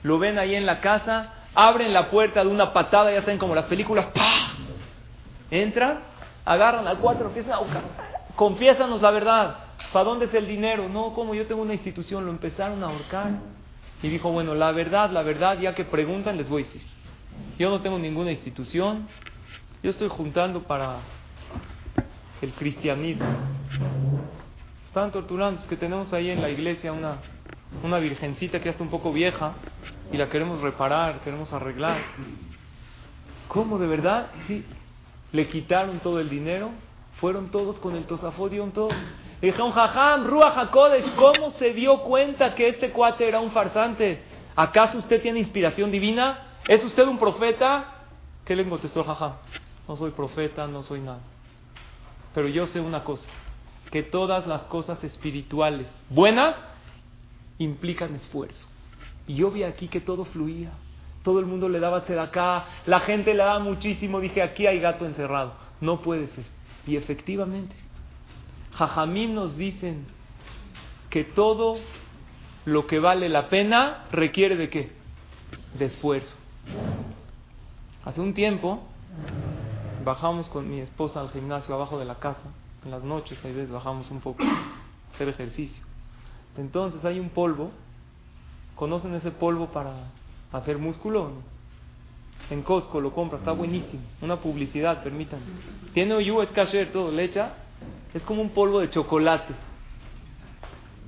lo 0.02 0.18
ven 0.18 0.38
ahí 0.38 0.54
en 0.54 0.66
la 0.66 0.80
casa, 0.80 1.32
abren 1.54 1.92
la 1.92 2.10
puerta 2.10 2.44
de 2.44 2.50
una 2.50 2.72
patada, 2.72 3.12
ya 3.12 3.22
saben 3.22 3.38
como 3.38 3.54
las 3.54 3.66
películas, 3.66 4.06
¡pah! 4.14 4.52
Entran, 5.50 6.00
agarran 6.44 6.86
al 6.86 6.98
cuatro, 6.98 7.28
empiezan 7.28 7.52
a 7.54 7.60
confiésanos 8.34 9.00
la 9.00 9.10
verdad. 9.10 9.65
¿Para 9.96 10.10
dónde 10.10 10.26
es 10.26 10.34
el 10.34 10.46
dinero? 10.46 10.90
No, 10.90 11.14
como 11.14 11.34
yo 11.34 11.46
tengo 11.46 11.62
una 11.62 11.72
institución, 11.72 12.26
lo 12.26 12.30
empezaron 12.30 12.84
a 12.84 12.88
ahorcar. 12.88 13.30
Y 14.02 14.10
dijo, 14.10 14.30
bueno, 14.30 14.54
la 14.54 14.70
verdad, 14.70 15.10
la 15.10 15.22
verdad, 15.22 15.58
ya 15.58 15.74
que 15.74 15.86
preguntan, 15.86 16.36
les 16.36 16.50
voy 16.50 16.64
a 16.64 16.66
decir. 16.66 16.82
Yo 17.58 17.70
no 17.70 17.80
tengo 17.80 17.98
ninguna 17.98 18.30
institución, 18.30 19.08
yo 19.82 19.88
estoy 19.88 20.08
juntando 20.08 20.64
para 20.64 20.98
el 22.42 22.52
cristianismo. 22.52 23.24
Están 24.84 25.12
torturando, 25.12 25.62
es 25.62 25.66
que 25.66 25.78
tenemos 25.78 26.12
ahí 26.12 26.28
en 26.28 26.42
la 26.42 26.50
iglesia 26.50 26.92
una, 26.92 27.16
una 27.82 27.98
virgencita 27.98 28.58
que 28.58 28.66
ya 28.66 28.72
está 28.72 28.82
un 28.82 28.90
poco 28.90 29.14
vieja 29.14 29.54
y 30.12 30.18
la 30.18 30.28
queremos 30.28 30.60
reparar, 30.60 31.20
queremos 31.20 31.50
arreglar. 31.54 32.02
¿Cómo 33.48 33.78
de 33.78 33.86
verdad? 33.86 34.26
Sí, 34.46 34.62
le 35.32 35.48
quitaron 35.48 36.00
todo 36.00 36.20
el 36.20 36.28
dinero, 36.28 36.68
fueron 37.18 37.50
todos 37.50 37.78
con 37.78 37.96
el 37.96 38.04
tosafodion, 38.04 38.72
todo. 38.72 38.90
Le 39.40 39.48
dijeron, 39.48 39.72
jajam, 39.72 40.26
Ruach 40.26 40.56
HaKodesh, 40.56 41.14
¿cómo 41.14 41.52
se 41.58 41.72
dio 41.74 42.02
cuenta 42.02 42.54
que 42.54 42.68
este 42.68 42.90
cuate 42.90 43.28
era 43.28 43.40
un 43.40 43.50
farsante? 43.50 44.22
¿Acaso 44.54 44.98
usted 44.98 45.20
tiene 45.20 45.40
inspiración 45.40 45.90
divina? 45.90 46.58
¿Es 46.66 46.82
usted 46.82 47.06
un 47.06 47.18
profeta? 47.18 47.92
¿Qué 48.44 48.56
le 48.56 48.66
contestó 48.68 49.04
jajam? 49.04 49.34
No 49.86 49.96
soy 49.96 50.10
profeta, 50.12 50.66
no 50.66 50.82
soy 50.82 51.00
nada. 51.00 51.20
Pero 52.34 52.48
yo 52.48 52.66
sé 52.66 52.80
una 52.80 53.04
cosa, 53.04 53.28
que 53.90 54.02
todas 54.02 54.46
las 54.46 54.62
cosas 54.62 55.02
espirituales 55.04 55.86
buenas 56.08 56.56
implican 57.58 58.14
esfuerzo. 58.14 58.68
Y 59.26 59.34
yo 59.36 59.50
vi 59.50 59.62
aquí 59.64 59.88
que 59.88 60.00
todo 60.00 60.24
fluía. 60.24 60.70
Todo 61.22 61.40
el 61.40 61.46
mundo 61.46 61.68
le 61.68 61.80
daba 61.80 62.04
acá, 62.22 62.66
la 62.86 63.00
gente 63.00 63.32
le 63.34 63.38
daba 63.38 63.58
muchísimo. 63.58 64.20
Dije, 64.20 64.42
aquí 64.42 64.66
hay 64.66 64.78
gato 64.78 65.04
encerrado. 65.04 65.54
No 65.80 66.00
puede 66.00 66.28
ser. 66.28 66.44
Y 66.86 66.96
efectivamente, 66.96 67.74
Jajamim 68.76 69.34
nos 69.34 69.56
dicen 69.56 70.06
que 71.08 71.24
todo 71.24 71.78
lo 72.64 72.86
que 72.86 72.98
vale 72.98 73.28
la 73.28 73.48
pena 73.48 74.04
requiere 74.12 74.56
de 74.56 74.68
qué? 74.68 74.92
De 75.78 75.86
esfuerzo. 75.86 76.36
Hace 78.04 78.20
un 78.20 78.34
tiempo 78.34 78.82
bajamos 80.04 80.48
con 80.48 80.70
mi 80.70 80.80
esposa 80.80 81.20
al 81.20 81.30
gimnasio 81.30 81.74
abajo 81.74 81.98
de 81.98 82.04
la 82.04 82.16
casa. 82.16 82.52
En 82.84 82.90
las 82.90 83.02
noches, 83.02 83.38
a 83.44 83.48
veces 83.48 83.70
bajamos 83.70 84.10
un 84.10 84.20
poco 84.20 84.44
hacer 85.14 85.28
ejercicio. 85.28 85.82
Entonces 86.56 87.04
hay 87.04 87.18
un 87.18 87.30
polvo. 87.30 87.70
¿Conocen 88.74 89.14
ese 89.14 89.30
polvo 89.30 89.68
para 89.68 89.92
hacer 90.52 90.78
músculo? 90.78 91.30
En 92.50 92.62
Costco 92.62 93.00
lo 93.00 93.12
compra, 93.12 93.38
está 93.38 93.52
buenísimo. 93.52 94.02
Una 94.20 94.36
publicidad, 94.36 95.02
permítanme. 95.02 95.44
Tiene 95.94 96.14
OU, 96.14 96.42
es 96.42 96.50
cashier, 96.50 96.92
todo. 96.92 97.10
Le 97.10 97.24
echa, 97.24 97.54
es 98.14 98.22
como 98.22 98.42
un 98.42 98.50
polvo 98.50 98.80
de 98.80 98.90
chocolate. 98.90 99.54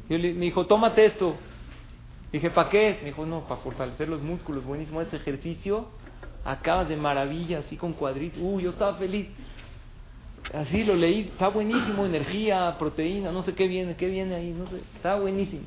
Yo 0.09 0.19
me 0.19 0.33
dijo, 0.33 0.67
tómate 0.67 1.07
esto. 1.07 1.37
Dije, 2.33 2.51
¿para 2.51 2.69
qué? 2.71 2.99
Me 3.01 3.09
dijo, 3.09 3.25
no, 3.27 3.41
para 3.43 3.61
fortalecer 3.61 4.09
los 4.09 4.23
músculos, 4.23 4.65
buenísimo 4.65 5.01
este 5.01 5.17
ejercicio. 5.17 5.89
Acabas 6.45 6.89
de 6.89 6.97
maravilla, 6.97 7.61
así 7.61 7.77
con 7.77 7.93
cuadritos. 7.93 8.41
Uy, 8.43 8.65
yo 8.65 8.71
estaba 8.71 8.95
feliz. 8.95 9.29
Así 10.55 10.83
lo 10.85 10.95
leí, 10.95 11.31
está 11.33 11.49
buenísimo, 11.49 12.07
energía, 12.07 12.75
proteína, 12.79 13.31
no 13.33 13.43
sé 13.43 13.55
qué 13.55 13.69
viene, 13.69 13.97
qué 13.97 14.09
viene 14.09 14.35
ahí, 14.35 14.51
no 14.51 14.67
sé, 14.67 14.81
está 14.97 15.17
buenísimo. 15.17 15.63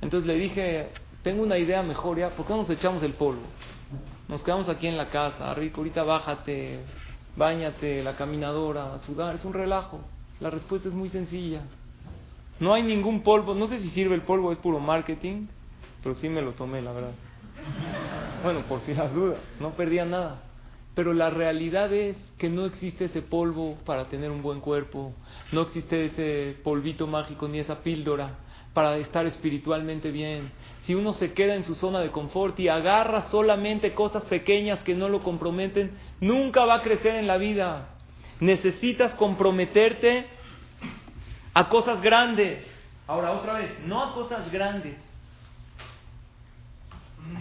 Entonces 0.00 0.26
le 0.26 0.36
dije, 0.36 0.88
tengo 1.22 1.42
una 1.42 1.58
idea 1.58 1.82
mejor 1.82 2.18
ya, 2.18 2.30
¿por 2.30 2.46
qué 2.46 2.52
no 2.52 2.58
nos 2.58 2.70
echamos 2.70 3.02
el 3.02 3.14
polvo? 3.14 3.42
Nos 4.28 4.42
quedamos 4.42 4.68
aquí 4.68 4.86
en 4.86 4.96
la 4.96 5.08
casa, 5.08 5.52
rico, 5.54 5.80
ahorita 5.80 6.04
bájate, 6.04 6.80
bañate, 7.36 8.02
la 8.02 8.16
caminadora, 8.16 8.98
sudar, 9.06 9.36
es 9.36 9.44
un 9.44 9.52
relajo. 9.52 10.00
La 10.40 10.50
respuesta 10.50 10.88
es 10.88 10.94
muy 10.94 11.08
sencilla. 11.08 11.62
No 12.60 12.74
hay 12.74 12.82
ningún 12.82 13.22
polvo, 13.22 13.54
no 13.54 13.66
sé 13.66 13.80
si 13.80 13.90
sirve 13.90 14.14
el 14.14 14.22
polvo, 14.22 14.52
es 14.52 14.58
puro 14.58 14.78
marketing, 14.78 15.46
pero 16.02 16.14
sí 16.16 16.28
me 16.28 16.42
lo 16.42 16.52
tomé, 16.52 16.82
la 16.82 16.92
verdad. 16.92 17.12
Bueno, 18.42 18.60
por 18.68 18.80
si 18.82 18.94
las 18.94 19.12
dudas, 19.12 19.38
no 19.60 19.70
perdía 19.70 20.04
nada. 20.04 20.42
Pero 20.94 21.14
la 21.14 21.30
realidad 21.30 21.92
es 21.92 22.16
que 22.36 22.50
no 22.50 22.66
existe 22.66 23.06
ese 23.06 23.22
polvo 23.22 23.78
para 23.86 24.08
tener 24.08 24.30
un 24.30 24.42
buen 24.42 24.60
cuerpo, 24.60 25.14
no 25.50 25.62
existe 25.62 26.06
ese 26.06 26.56
polvito 26.62 27.06
mágico 27.06 27.48
ni 27.48 27.60
esa 27.60 27.82
píldora 27.82 28.36
para 28.74 28.98
estar 28.98 29.24
espiritualmente 29.26 30.10
bien. 30.10 30.50
Si 30.86 30.94
uno 30.94 31.12
se 31.14 31.32
queda 31.32 31.54
en 31.54 31.64
su 31.64 31.76
zona 31.76 32.00
de 32.00 32.10
confort 32.10 32.58
y 32.58 32.68
agarra 32.68 33.30
solamente 33.30 33.94
cosas 33.94 34.24
pequeñas 34.24 34.82
que 34.82 34.94
no 34.94 35.08
lo 35.08 35.22
comprometen, 35.22 35.96
nunca 36.20 36.64
va 36.64 36.76
a 36.76 36.82
crecer 36.82 37.14
en 37.14 37.28
la 37.28 37.36
vida. 37.36 37.90
Necesitas 38.40 39.14
comprometerte 39.14 40.26
a 41.54 41.68
cosas 41.68 42.02
grandes. 42.02 42.66
Ahora, 43.06 43.30
otra 43.32 43.54
vez, 43.54 43.70
no 43.86 44.02
a 44.02 44.14
cosas 44.14 44.50
grandes. 44.50 44.96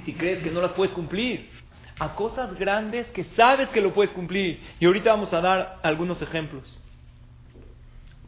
Si 0.06 0.14
crees 0.14 0.44
que 0.44 0.52
no 0.52 0.62
las 0.62 0.74
puedes 0.74 0.94
cumplir, 0.94 1.50
a 1.98 2.14
cosas 2.16 2.54
grandes 2.60 3.08
que 3.08 3.24
sabes 3.36 3.70
que 3.70 3.82
lo 3.82 3.92
puedes 3.92 4.12
cumplir. 4.12 4.60
Y 4.80 4.86
ahorita 4.86 5.12
vamos 5.12 5.34
a 5.34 5.42
dar 5.42 5.80
algunos 5.82 6.22
ejemplos. 6.22 6.80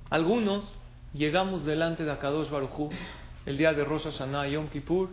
Algunos 0.09 0.63
llegamos 1.13 1.65
delante 1.65 2.03
de 2.03 2.11
Akadosh 2.11 2.49
Barujú 2.49 2.89
el 3.45 3.57
día 3.57 3.73
de 3.73 3.83
Rosh 3.83 4.03
Hashanah 4.03 4.47
Yom 4.47 4.69
Kippur, 4.69 5.09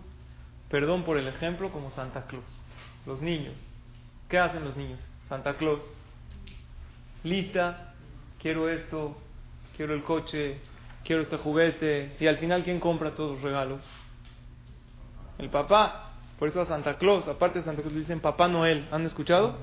perdón 0.69 1.03
por 1.03 1.19
el 1.19 1.29
ejemplo, 1.29 1.71
como 1.71 1.91
Santa 1.91 2.27
Claus. 2.27 2.45
Los 3.07 3.21
niños. 3.21 3.55
¿Qué 4.29 4.39
hacen 4.39 4.65
los 4.65 4.77
niños? 4.77 5.01
Santa 5.29 5.55
Claus. 5.55 5.81
Lista, 7.25 7.95
quiero 8.41 8.69
esto, 8.69 9.17
quiero 9.77 9.95
el 9.95 10.03
coche, 10.05 10.59
quiero 11.05 11.23
este 11.23 11.37
juguete. 11.37 12.17
Y 12.21 12.27
al 12.27 12.39
final, 12.39 12.63
¿quién 12.63 12.81
compra 12.81 13.15
todos 13.15 13.33
los 13.33 13.43
regalos? 13.43 13.81
El 15.39 15.49
papá. 15.49 16.07
Por 16.39 16.49
eso 16.49 16.63
a 16.63 16.67
Santa 16.67 16.97
Claus, 16.97 17.29
aparte 17.29 17.59
de 17.59 17.65
Santa 17.67 17.83
Claus, 17.83 17.93
le 17.93 18.01
dicen 18.01 18.21
Papá 18.21 18.49
Noel. 18.49 18.87
¿Han 18.91 19.05
escuchado? 19.05 19.59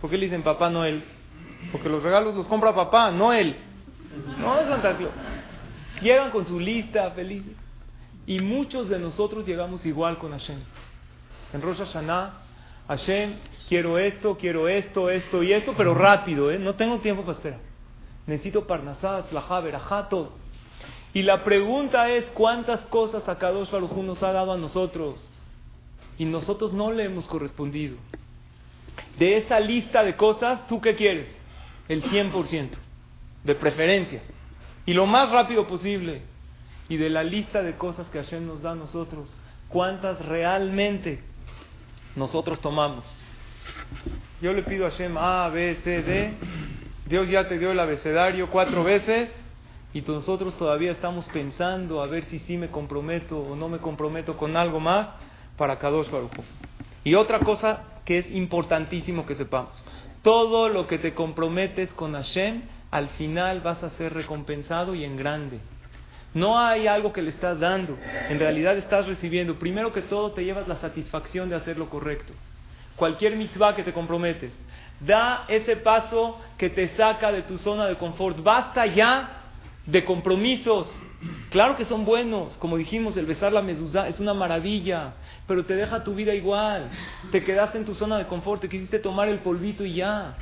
¿Por 0.00 0.10
qué 0.10 0.16
le 0.16 0.26
dicen 0.26 0.42
Papá 0.42 0.70
Noel? 0.70 1.02
Porque 1.72 1.88
los 1.88 2.02
regalos 2.02 2.36
los 2.36 2.46
compra 2.46 2.74
papá, 2.74 3.10
no 3.10 3.32
él. 3.32 3.56
No 4.38 4.56
Santa 4.68 4.96
Claus. 4.96 5.12
Llegan 6.00 6.30
con 6.30 6.46
su 6.46 6.60
lista 6.60 7.10
felices. 7.10 7.56
Y 8.26 8.40
muchos 8.40 8.88
de 8.88 8.98
nosotros 8.98 9.46
llegamos 9.46 9.84
igual 9.86 10.18
con 10.18 10.32
Hashem. 10.32 10.60
En 11.52 11.62
Rosh 11.62 11.78
Hashanah, 11.78 12.34
Hashem, 12.88 13.34
quiero 13.68 13.98
esto, 13.98 14.36
quiero 14.36 14.68
esto, 14.68 15.10
esto 15.10 15.42
y 15.42 15.52
esto, 15.52 15.74
pero 15.76 15.94
rápido, 15.94 16.50
¿eh? 16.50 16.58
No 16.58 16.74
tengo 16.74 16.98
tiempo 16.98 17.22
para 17.22 17.36
esperar. 17.36 17.60
Necesito 18.26 18.66
Parnasá, 18.66 19.24
Tzlajá, 19.24 19.60
Berajá, 19.60 20.08
todo. 20.08 20.32
Y 21.12 21.22
la 21.22 21.42
pregunta 21.42 22.08
es, 22.10 22.24
¿cuántas 22.34 22.80
cosas 22.82 23.28
Akadosh 23.28 23.70
Baruj 23.70 23.96
nos 24.02 24.22
ha 24.22 24.32
dado 24.32 24.52
a 24.52 24.56
nosotros? 24.56 25.20
Y 26.18 26.24
nosotros 26.24 26.72
no 26.72 26.92
le 26.92 27.04
hemos 27.04 27.26
correspondido. 27.26 27.96
De 29.18 29.38
esa 29.38 29.58
lista 29.58 30.04
de 30.04 30.14
cosas, 30.14 30.66
¿tú 30.68 30.80
qué 30.80 30.94
quieres? 30.94 31.26
El 31.88 32.04
100%, 32.04 32.70
de 33.42 33.54
preferencia. 33.56 34.22
Y 34.86 34.94
lo 34.94 35.06
más 35.06 35.30
rápido 35.30 35.66
posible. 35.66 36.22
Y 36.90 36.98
de 36.98 37.08
la 37.08 37.22
lista 37.22 37.62
de 37.62 37.76
cosas 37.76 38.06
que 38.08 38.18
Hashem 38.18 38.46
nos 38.46 38.60
da 38.60 38.72
a 38.72 38.74
nosotros, 38.74 39.30
¿cuántas 39.68 40.22
realmente 40.26 41.20
nosotros 42.16 42.60
tomamos? 42.60 43.04
Yo 44.42 44.52
le 44.52 44.62
pido 44.64 44.86
a 44.86 44.90
Hashem 44.90 45.16
A, 45.16 45.48
B, 45.48 45.78
C, 45.84 46.02
D. 46.02 46.34
Dios 47.06 47.28
ya 47.28 47.48
te 47.48 47.58
dio 47.58 47.70
el 47.70 47.80
abecedario 47.80 48.50
cuatro 48.50 48.84
veces 48.84 49.30
y 49.92 50.00
nosotros 50.02 50.56
todavía 50.56 50.92
estamos 50.92 51.26
pensando 51.26 52.02
a 52.02 52.06
ver 52.06 52.24
si 52.26 52.40
sí 52.40 52.56
me 52.56 52.70
comprometo 52.70 53.38
o 53.38 53.56
no 53.56 53.68
me 53.68 53.78
comprometo 53.78 54.36
con 54.36 54.56
algo 54.56 54.80
más 54.80 55.08
para 55.56 55.78
Kadosh 55.78 56.10
Baruch 56.10 56.32
Y 57.04 57.14
otra 57.14 57.38
cosa 57.40 57.84
que 58.04 58.18
es 58.18 58.30
importantísimo 58.32 59.26
que 59.26 59.36
sepamos, 59.36 59.72
todo 60.22 60.68
lo 60.68 60.86
que 60.86 60.98
te 60.98 61.14
comprometes 61.14 61.92
con 61.92 62.14
Hashem, 62.14 62.62
al 62.90 63.08
final 63.10 63.60
vas 63.60 63.82
a 63.82 63.90
ser 63.90 64.12
recompensado 64.12 64.94
y 64.94 65.04
en 65.04 65.16
grande. 65.16 65.60
No 66.32 66.58
hay 66.58 66.86
algo 66.86 67.12
que 67.12 67.22
le 67.22 67.30
estás 67.30 67.58
dando, 67.58 67.98
en 68.28 68.38
realidad 68.38 68.76
estás 68.76 69.06
recibiendo. 69.06 69.58
Primero 69.58 69.92
que 69.92 70.02
todo 70.02 70.30
te 70.30 70.44
llevas 70.44 70.68
la 70.68 70.76
satisfacción 70.76 71.48
de 71.48 71.56
hacer 71.56 71.76
lo 71.76 71.88
correcto. 71.88 72.32
Cualquier 72.94 73.34
mitzvah 73.36 73.74
que 73.74 73.82
te 73.82 73.92
comprometes, 73.92 74.52
da 75.00 75.44
ese 75.48 75.76
paso 75.76 76.38
que 76.56 76.70
te 76.70 76.88
saca 76.96 77.32
de 77.32 77.42
tu 77.42 77.58
zona 77.58 77.86
de 77.86 77.96
confort. 77.96 78.40
Basta 78.42 78.86
ya 78.86 79.40
de 79.86 80.04
compromisos. 80.04 80.88
Claro 81.50 81.76
que 81.76 81.84
son 81.84 82.04
buenos, 82.04 82.56
como 82.58 82.76
dijimos, 82.76 83.16
el 83.16 83.26
besar 83.26 83.52
la 83.52 83.60
mezuzá 83.60 84.08
es 84.08 84.20
una 84.20 84.32
maravilla, 84.32 85.14
pero 85.46 85.66
te 85.66 85.74
deja 85.74 86.02
tu 86.04 86.14
vida 86.14 86.34
igual. 86.34 86.88
Te 87.32 87.42
quedaste 87.42 87.78
en 87.78 87.84
tu 87.84 87.94
zona 87.94 88.16
de 88.18 88.26
confort, 88.26 88.62
te 88.62 88.68
quisiste 88.68 89.00
tomar 89.00 89.28
el 89.28 89.40
polvito 89.40 89.84
y 89.84 89.94
ya. 89.94 90.36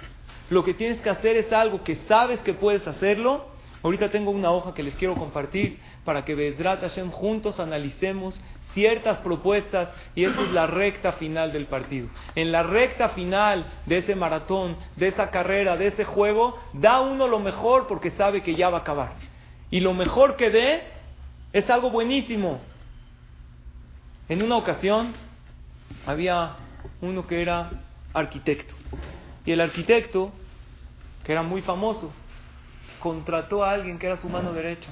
Lo 0.51 0.65
que 0.65 0.75
tienes 0.75 1.01
que 1.01 1.11
hacer 1.11 1.37
es 1.37 1.53
algo 1.53 1.83
que 1.83 1.97
sabes 2.09 2.41
que 2.41 2.55
puedes 2.55 2.87
hacerlo. 2.87 3.47
Ahorita 3.83 4.11
tengo 4.11 4.31
una 4.31 4.51
hoja 4.51 4.75
que 4.75 4.83
les 4.83 4.95
quiero 4.97 5.15
compartir 5.15 5.79
para 6.05 6.25
que 6.25 6.35
Bezrat 6.35 6.81
Hashem 6.81 7.11
juntos 7.11 7.61
analicemos 7.61 8.41
ciertas 8.75 9.19
propuestas 9.21 9.89
y 10.15 10.25
esa 10.25 10.43
es 10.43 10.51
la 10.51 10.67
recta 10.67 11.13
final 11.13 11.53
del 11.53 11.67
partido. 11.67 12.09
En 12.35 12.53
la 12.53 12.63
recta 12.63 13.11
final 13.11 13.67
de 13.87 13.99
ese 13.99 14.15
maratón, 14.15 14.77
de 14.97 15.09
esa 15.09 15.31
carrera, 15.31 15.77
de 15.77 15.89
ese 15.89 16.05
juego, 16.05 16.59
da 16.75 17.01
uno 17.01 17.29
lo 17.29 17.39
mejor 17.39 17.87
porque 17.87 18.11
sabe 18.13 18.43
que 18.43 18.55
ya 18.55 18.69
va 18.69 18.79
a 18.79 18.81
acabar. 18.81 19.13
Y 19.71 19.81
lo 19.81 19.95
mejor 19.95 20.37
que 20.37 20.51
dé 20.51 20.83
es 21.53 21.69
algo 21.71 21.91
buenísimo. 21.91 22.61
En 24.29 24.43
una 24.43 24.57
ocasión 24.57 25.15
había 26.07 26.57
uno 27.01 27.27
que 27.27 27.41
era 27.41 27.71
arquitecto. 28.13 28.75
Y 29.47 29.53
el 29.53 29.61
arquitecto, 29.61 30.31
que 31.25 31.33
era 31.33 31.43
muy 31.43 31.63
famoso, 31.63 32.13
contrató 32.99 33.65
a 33.65 33.73
alguien 33.73 33.99
que 33.99 34.07
era 34.07 34.21
su 34.21 34.29
mano 34.29 34.53
derecha. 34.53 34.91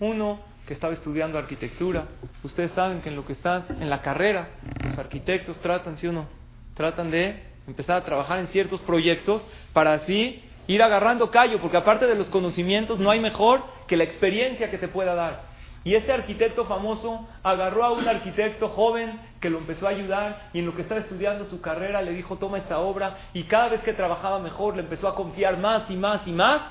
Uno 0.00 0.40
que 0.66 0.74
estaba 0.74 0.94
estudiando 0.94 1.38
arquitectura. 1.38 2.06
Ustedes 2.42 2.72
saben 2.72 3.00
que 3.02 3.10
en 3.10 3.16
lo 3.16 3.26
que 3.26 3.34
están 3.34 3.64
en 3.80 3.90
la 3.90 4.00
carrera, 4.00 4.48
los 4.82 4.98
arquitectos 4.98 5.58
tratan, 5.58 5.98
¿sí 5.98 6.06
o 6.06 6.12
no? 6.12 6.26
Tratan 6.74 7.10
de 7.10 7.42
empezar 7.66 7.96
a 7.96 8.04
trabajar 8.04 8.38
en 8.38 8.48
ciertos 8.48 8.80
proyectos 8.82 9.46
para 9.72 9.94
así 9.94 10.42
ir 10.66 10.82
agarrando 10.82 11.30
callo, 11.30 11.60
porque 11.60 11.76
aparte 11.76 12.06
de 12.06 12.14
los 12.14 12.30
conocimientos 12.30 12.98
no 12.98 13.10
hay 13.10 13.20
mejor 13.20 13.62
que 13.86 13.96
la 13.96 14.04
experiencia 14.04 14.70
que 14.70 14.78
te 14.78 14.88
pueda 14.88 15.14
dar. 15.14 15.54
Y 15.84 15.94
este 15.94 16.12
arquitecto 16.12 16.64
famoso 16.64 17.28
agarró 17.42 17.84
a 17.84 17.92
un 17.92 18.08
arquitecto 18.08 18.70
joven 18.70 19.20
que 19.38 19.50
lo 19.50 19.58
empezó 19.58 19.86
a 19.86 19.90
ayudar 19.90 20.48
y 20.54 20.60
en 20.60 20.66
lo 20.66 20.74
que 20.74 20.80
estaba 20.80 21.00
estudiando 21.00 21.44
su 21.44 21.60
carrera 21.60 22.00
le 22.00 22.12
dijo 22.12 22.36
toma 22.36 22.56
esta 22.56 22.78
obra 22.78 23.18
y 23.34 23.42
cada 23.44 23.68
vez 23.68 23.82
que 23.82 23.92
trabajaba 23.92 24.38
mejor 24.38 24.76
le 24.76 24.82
empezó 24.82 25.06
a 25.08 25.14
confiar 25.14 25.58
más 25.58 25.90
y 25.90 25.96
más 25.96 26.26
y 26.26 26.32
más 26.32 26.62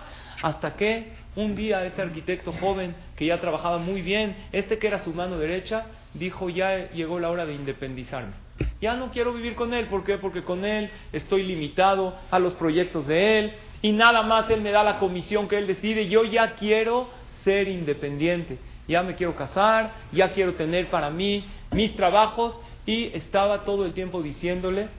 hasta 0.44 0.76
que 0.76 1.14
un 1.38 1.56
día 1.56 1.86
este 1.86 2.02
arquitecto 2.02 2.52
joven 2.52 2.94
que 3.16 3.26
ya 3.26 3.40
trabajaba 3.40 3.78
muy 3.78 4.02
bien, 4.02 4.36
este 4.52 4.78
que 4.78 4.88
era 4.88 5.02
su 5.02 5.14
mano 5.14 5.38
derecha, 5.38 5.86
dijo 6.14 6.50
ya 6.50 6.92
llegó 6.92 7.18
la 7.18 7.32
hora 7.32 7.46
de 7.46 7.56
independizarme. 7.56 8.34
Ya 8.82 8.96
no 8.96 9.10
quiero 9.12 9.34
vivir 9.34 9.56
con 9.56 9.74
él, 9.74 9.88
¿por 9.88 10.04
qué? 10.04 10.18
Porque 10.18 10.44
con 10.44 10.66
él 10.66 10.90
estoy 11.14 11.44
limitado 11.44 12.14
a 12.30 12.40
los 12.40 12.54
proyectos 12.56 13.08
de 13.08 13.40
él 13.40 13.54
y 13.82 13.94
nada 13.94 14.22
más 14.22 14.50
él 14.50 14.60
me 14.60 14.72
da 14.72 14.84
la 14.84 15.00
comisión 15.00 15.48
que 15.48 15.58
él 15.58 15.66
decide, 15.66 16.10
yo 16.10 16.26
ya 16.26 16.56
quiero 16.56 17.08
ser 17.46 17.70
independiente, 17.70 18.58
ya 18.86 19.02
me 19.02 19.16
quiero 19.16 19.38
casar, 19.38 19.94
ya 20.12 20.34
quiero 20.34 20.56
tener 20.56 20.88
para 20.88 21.10
mí 21.10 21.46
mis 21.72 21.96
trabajos 21.96 22.60
y 22.86 23.06
estaba 23.16 23.64
todo 23.64 23.86
el 23.86 23.94
tiempo 23.94 24.22
diciéndole 24.22 24.90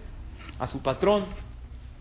a 0.59 0.67
su 0.69 0.81
patrón, 0.81 1.27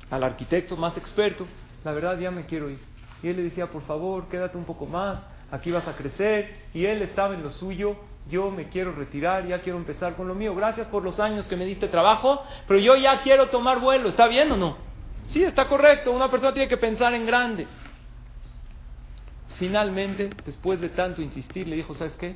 al 0.10 0.24
arquitecto 0.24 0.78
más 0.78 0.96
experto, 0.96 1.46
la 1.84 1.92
verdad 1.92 2.18
ya 2.18 2.32
me 2.32 2.46
quiero 2.46 2.70
ir. 2.70 2.93
Y 3.24 3.30
él 3.30 3.38
le 3.38 3.44
decía, 3.44 3.68
por 3.68 3.84
favor, 3.84 4.28
quédate 4.28 4.58
un 4.58 4.66
poco 4.66 4.86
más, 4.86 5.20
aquí 5.50 5.72
vas 5.72 5.88
a 5.88 5.96
crecer. 5.96 6.58
Y 6.74 6.86
él 6.86 7.02
estaba 7.02 7.34
en 7.34 7.42
lo 7.42 7.54
suyo, 7.54 7.96
yo 8.30 8.52
me 8.52 8.68
quiero 8.68 8.92
retirar, 8.92 9.48
ya 9.48 9.62
quiero 9.62 9.78
empezar 9.78 10.16
con 10.16 10.28
lo 10.28 10.36
mío. 10.36 10.54
Gracias 10.54 10.88
por 10.88 11.04
los 11.04 11.20
años 11.22 11.48
que 11.48 11.56
me 11.56 11.66
diste 11.66 11.88
trabajo, 11.88 12.44
pero 12.68 12.80
yo 12.80 12.98
ya 12.98 13.22
quiero 13.24 13.48
tomar 13.48 13.80
vuelo. 13.80 14.10
¿Está 14.10 14.28
bien 14.28 14.52
o 14.52 14.58
no? 14.58 14.78
Sí, 15.30 15.42
está 15.42 15.70
correcto. 15.70 16.12
Una 16.12 16.30
persona 16.30 16.54
tiene 16.54 16.68
que 16.68 16.78
pensar 16.78 17.14
en 17.14 17.26
grande. 17.26 17.66
Finalmente, 19.58 20.30
después 20.46 20.82
de 20.82 20.90
tanto 20.90 21.22
insistir, 21.22 21.68
le 21.68 21.78
dijo, 21.78 21.94
¿sabes 21.94 22.14
qué? 22.18 22.36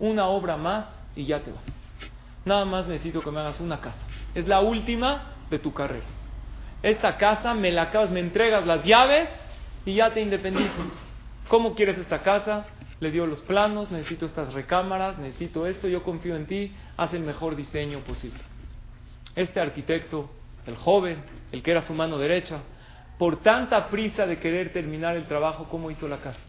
Una 0.00 0.26
obra 0.26 0.56
más 0.56 0.86
y 1.14 1.26
ya 1.26 1.40
te 1.40 1.52
vas. 1.52 1.62
Nada 2.44 2.64
más 2.64 2.88
necesito 2.88 3.20
que 3.20 3.30
me 3.30 3.38
hagas 3.38 3.60
una 3.60 3.80
casa. 3.80 4.04
Es 4.34 4.48
la 4.48 4.60
última 4.62 5.34
de 5.48 5.60
tu 5.60 5.72
carrera. 5.72 6.06
Esta 6.82 7.16
casa 7.16 7.54
me 7.54 7.70
la 7.70 7.82
acabas, 7.82 8.10
me 8.10 8.18
entregas 8.18 8.66
las 8.66 8.82
llaves 8.84 9.28
y 9.84 9.94
ya 9.94 10.12
te 10.12 10.20
independizas. 10.20 10.86
¿Cómo 11.48 11.74
quieres 11.74 11.98
esta 11.98 12.22
casa? 12.22 12.66
Le 13.00 13.10
dio 13.10 13.26
los 13.26 13.40
planos, 13.40 13.90
necesito 13.90 14.26
estas 14.26 14.52
recámaras, 14.52 15.18
necesito 15.18 15.66
esto, 15.66 15.88
yo 15.88 16.02
confío 16.02 16.36
en 16.36 16.46
ti, 16.46 16.72
haz 16.96 17.12
el 17.14 17.22
mejor 17.22 17.56
diseño 17.56 17.98
posible. 18.00 18.40
Este 19.34 19.60
arquitecto, 19.60 20.30
el 20.66 20.76
joven, 20.76 21.22
el 21.50 21.62
que 21.62 21.72
era 21.72 21.86
su 21.86 21.94
mano 21.94 22.18
derecha, 22.18 22.60
por 23.18 23.42
tanta 23.42 23.88
prisa 23.88 24.26
de 24.26 24.38
querer 24.38 24.72
terminar 24.72 25.16
el 25.16 25.26
trabajo, 25.26 25.66
¿cómo 25.68 25.90
hizo 25.90 26.06
la 26.06 26.18
casa? 26.18 26.40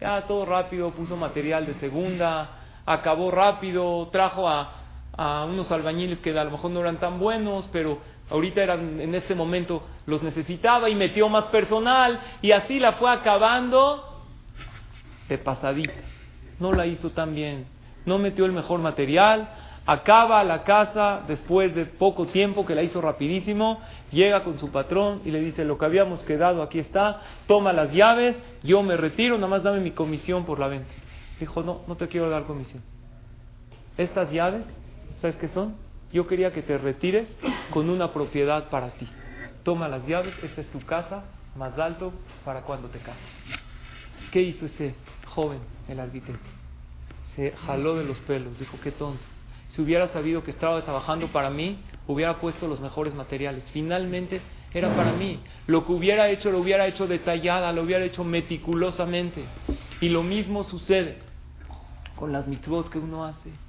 Ya 0.00 0.22
todo 0.22 0.44
rápido, 0.44 0.90
puso 0.90 1.16
material 1.16 1.66
de 1.66 1.74
segunda, 1.74 2.50
acabó 2.86 3.30
rápido, 3.30 4.08
trajo 4.10 4.48
a, 4.48 4.72
a 5.16 5.44
unos 5.44 5.70
albañiles 5.70 6.18
que 6.20 6.36
a 6.38 6.44
lo 6.44 6.50
mejor 6.50 6.70
no 6.70 6.80
eran 6.80 6.98
tan 6.98 7.18
buenos, 7.18 7.68
pero 7.72 7.98
Ahorita 8.34 8.64
eran, 8.64 9.00
en 9.00 9.14
este 9.14 9.32
momento 9.32 9.84
los 10.06 10.20
necesitaba 10.24 10.90
y 10.90 10.96
metió 10.96 11.28
más 11.28 11.44
personal 11.44 12.18
y 12.42 12.50
así 12.50 12.80
la 12.80 12.94
fue 12.94 13.08
acabando 13.08 14.24
de 15.28 15.38
pasadita. 15.38 16.02
No 16.58 16.72
la 16.72 16.84
hizo 16.84 17.10
tan 17.10 17.32
bien. 17.32 17.64
No 18.04 18.18
metió 18.18 18.44
el 18.44 18.50
mejor 18.50 18.80
material. 18.80 19.48
Acaba 19.86 20.42
la 20.42 20.64
casa 20.64 21.22
después 21.28 21.76
de 21.76 21.86
poco 21.86 22.26
tiempo 22.26 22.66
que 22.66 22.74
la 22.74 22.82
hizo 22.82 23.00
rapidísimo. 23.00 23.80
Llega 24.10 24.42
con 24.42 24.58
su 24.58 24.68
patrón 24.72 25.20
y 25.24 25.30
le 25.30 25.38
dice, 25.38 25.64
lo 25.64 25.78
que 25.78 25.84
habíamos 25.84 26.20
quedado 26.24 26.60
aquí 26.60 26.80
está, 26.80 27.20
toma 27.46 27.72
las 27.72 27.92
llaves, 27.92 28.34
yo 28.64 28.82
me 28.82 28.96
retiro, 28.96 29.36
nada 29.36 29.46
más 29.46 29.62
dame 29.62 29.78
mi 29.78 29.92
comisión 29.92 30.44
por 30.44 30.58
la 30.58 30.66
venta. 30.66 30.90
Dijo, 31.38 31.62
no, 31.62 31.82
no 31.86 31.94
te 31.94 32.08
quiero 32.08 32.28
dar 32.28 32.46
comisión. 32.46 32.82
Estas 33.96 34.32
llaves, 34.32 34.64
¿sabes 35.20 35.36
qué 35.36 35.46
son? 35.50 35.83
Yo 36.14 36.28
quería 36.28 36.52
que 36.52 36.62
te 36.62 36.78
retires 36.78 37.28
con 37.70 37.90
una 37.90 38.12
propiedad 38.12 38.70
para 38.70 38.90
ti. 38.92 39.08
Toma 39.64 39.88
las 39.88 40.06
llaves, 40.06 40.32
esta 40.44 40.60
es 40.60 40.68
tu 40.68 40.78
casa, 40.78 41.24
más 41.56 41.76
alto 41.76 42.12
para 42.44 42.60
cuando 42.60 42.86
te 42.86 43.00
cases. 43.00 43.20
¿Qué 44.30 44.40
hizo 44.40 44.64
este 44.64 44.94
joven, 45.26 45.58
el 45.88 45.98
arquitecto? 45.98 46.48
Se 47.34 47.50
jaló 47.66 47.96
de 47.96 48.04
los 48.04 48.16
pelos, 48.20 48.56
dijo, 48.60 48.78
qué 48.80 48.92
tonto. 48.92 49.24
Si 49.70 49.82
hubiera 49.82 50.06
sabido 50.12 50.44
que 50.44 50.52
estaba 50.52 50.84
trabajando 50.84 51.32
para 51.32 51.50
mí, 51.50 51.80
hubiera 52.06 52.38
puesto 52.38 52.68
los 52.68 52.78
mejores 52.78 53.12
materiales. 53.12 53.68
Finalmente 53.72 54.40
era 54.72 54.94
para 54.94 55.12
mí. 55.14 55.40
Lo 55.66 55.84
que 55.84 55.90
hubiera 55.90 56.28
hecho, 56.28 56.52
lo 56.52 56.60
hubiera 56.60 56.86
hecho 56.86 57.08
detallada, 57.08 57.72
lo 57.72 57.82
hubiera 57.82 58.04
hecho 58.04 58.22
meticulosamente. 58.22 59.46
Y 60.00 60.10
lo 60.10 60.22
mismo 60.22 60.62
sucede 60.62 61.18
con 62.14 62.30
las 62.30 62.46
mitzvot 62.46 62.88
que 62.88 63.00
uno 63.00 63.24
hace. 63.24 63.63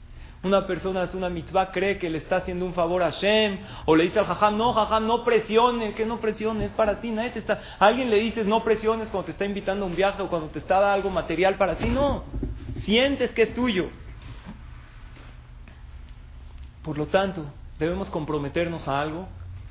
Una 0.45 0.67
persona 0.67 1.01
hace 1.01 1.17
una 1.17 1.27
mitzvah, 1.27 1.71
cree 1.71 1.97
que 1.97 2.08
le 2.08 2.19
está 2.19 2.36
haciendo 2.36 2.67
un 2.67 2.75
favor 2.75 3.01
a 3.01 3.10
Shem, 3.10 3.58
o 3.86 3.95
le 3.95 4.03
dice 4.03 4.19
al 4.19 4.27
jajam, 4.27 4.55
no, 4.55 4.73
jajam, 4.73 5.08
no 5.08 5.23
presiones, 5.23 5.95
que 5.95 6.05
no 6.05 6.19
presiones, 6.19 6.69
es 6.69 6.71
para 6.73 7.01
ti, 7.01 7.10
nadie 7.10 7.31
te 7.31 7.39
está... 7.39 7.60
alguien 7.79 8.12
le 8.12 8.17
dices, 8.17 8.45
no 8.45 8.63
presiones 8.63 9.10
cuando 9.10 9.25
te 9.25 9.31
está 9.31 9.43
invitando 9.43 9.86
a 9.86 9.88
un 9.88 9.95
viaje 9.95 10.21
o 10.21 10.27
cuando 10.27 10.49
te 10.49 10.60
está 10.60 10.75
dando 10.75 10.93
algo 10.93 11.10
material 11.10 11.55
para 11.55 11.79
ti, 11.79 11.89
no, 11.89 12.25
sientes 12.84 13.31
que 13.31 13.41
es 13.41 13.55
tuyo. 13.55 13.89
Por 16.84 16.99
lo 16.99 17.08
tanto, 17.08 17.43
debemos 17.79 18.12
comprometernos 18.12 18.88
a 18.88 19.01
algo, 19.01 19.27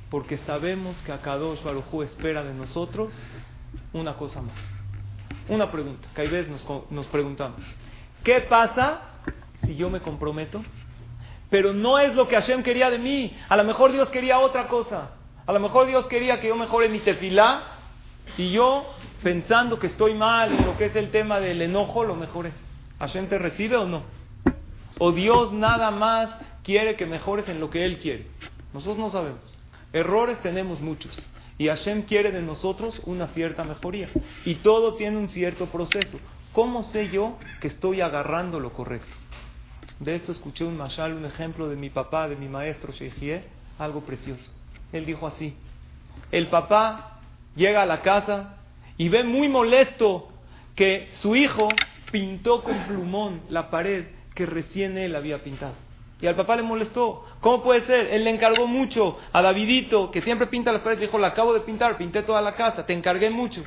porque 0.09 0.39
sabemos 0.39 1.01
que 1.03 1.13
Akadosh 1.13 1.63
Baruj 1.63 2.03
espera 2.03 2.43
de 2.43 2.53
nosotros 2.53 3.13
una 3.93 4.15
cosa 4.15 4.41
más. 4.41 4.57
Una 5.47 5.71
pregunta, 5.71 6.05
que 6.13 6.21
a 6.21 6.29
veces 6.29 6.51
nos 6.89 7.05
preguntamos, 7.05 7.61
¿qué 8.25 8.41
pasa 8.41 9.14
si 9.65 9.75
yo 9.75 9.89
me 9.89 9.99
comprometo? 9.99 10.63
Pero 11.49 11.73
no 11.73 11.99
es 11.99 12.15
lo 12.15 12.27
que 12.27 12.35
Hashem 12.35 12.63
quería 12.63 12.89
de 12.89 12.97
mí. 12.97 13.35
A 13.49 13.55
lo 13.55 13.63
mejor 13.63 13.91
Dios 13.91 14.09
quería 14.09 14.39
otra 14.39 14.67
cosa. 14.67 15.11
A 15.45 15.53
lo 15.53 15.59
mejor 15.59 15.87
Dios 15.87 16.07
quería 16.07 16.41
que 16.41 16.47
yo 16.47 16.55
mejore 16.55 16.89
mi 16.89 16.99
tefilá 16.99 17.63
y 18.37 18.51
yo, 18.51 18.85
pensando 19.23 19.79
que 19.79 19.87
estoy 19.87 20.13
mal 20.13 20.51
en 20.51 20.65
lo 20.65 20.77
que 20.77 20.85
es 20.85 20.95
el 20.95 21.11
tema 21.11 21.39
del 21.39 21.61
enojo, 21.61 22.03
lo 22.03 22.15
mejoré. 22.15 22.51
¿Hashem 22.99 23.27
te 23.27 23.37
recibe 23.37 23.77
o 23.77 23.85
no? 23.85 24.03
O 24.97 25.11
Dios 25.11 25.53
nada 25.53 25.91
más 25.91 26.29
quiere 26.63 26.95
que 26.95 27.05
mejores 27.05 27.47
en 27.47 27.59
lo 27.59 27.69
que 27.69 27.85
Él 27.85 27.99
quiere. 27.99 28.27
Nosotros 28.73 28.97
no 28.97 29.11
sabemos. 29.11 29.39
Errores 29.93 30.41
tenemos 30.41 30.81
muchos. 30.81 31.15
Y 31.57 31.67
Hashem 31.67 32.03
quiere 32.03 32.31
de 32.31 32.41
nosotros 32.41 32.99
una 33.05 33.27
cierta 33.27 33.63
mejoría. 33.63 34.09
Y 34.43 34.55
todo 34.55 34.95
tiene 34.95 35.17
un 35.17 35.29
cierto 35.29 35.67
proceso. 35.67 36.19
¿Cómo 36.51 36.83
sé 36.83 37.09
yo 37.09 37.37
que 37.61 37.67
estoy 37.67 38.01
agarrando 38.01 38.59
lo 38.59 38.73
correcto? 38.73 39.07
De 39.99 40.15
esto 40.15 40.31
escuché 40.31 40.63
un 40.63 40.77
mashal, 40.77 41.13
un 41.13 41.25
ejemplo 41.25 41.69
de 41.69 41.75
mi 41.75 41.89
papá, 41.89 42.27
de 42.27 42.35
mi 42.35 42.47
maestro 42.47 42.91
Sheikhie, 42.91 43.43
algo 43.79 44.01
precioso. 44.01 44.51
Él 44.91 45.05
dijo 45.05 45.27
así, 45.27 45.55
el 46.31 46.47
papá 46.47 47.19
llega 47.55 47.81
a 47.81 47.85
la 47.85 48.01
casa 48.01 48.57
y 48.97 49.09
ve 49.09 49.23
muy 49.23 49.47
molesto 49.47 50.29
que 50.75 51.09
su 51.21 51.35
hijo 51.35 51.69
pintó 52.11 52.63
con 52.63 52.85
plumón 52.85 53.41
la 53.49 53.69
pared 53.69 54.05
que 54.33 54.45
recién 54.45 54.97
él 54.97 55.15
había 55.15 55.43
pintado. 55.43 55.73
Y 56.21 56.27
al 56.27 56.35
papá 56.35 56.55
le 56.55 56.63
molestó. 56.63 57.25
¿Cómo 57.41 57.61
puede 57.61 57.81
ser? 57.81 58.07
Él 58.07 58.23
le 58.23 58.31
encargó 58.31 58.67
mucho 58.67 59.17
a 59.33 59.41
Davidito, 59.41 60.11
que 60.11 60.21
siempre 60.21 60.47
pinta 60.47 60.71
las 60.71 60.81
paredes. 60.81 61.01
Dijo, 61.01 61.17
la 61.17 61.27
acabo 61.27 61.53
de 61.53 61.59
pintar, 61.61 61.97
pinté 61.97 62.23
toda 62.23 62.41
la 62.41 62.55
casa, 62.55 62.85
te 62.85 62.93
encargué 62.93 63.29
mucho. 63.29 63.63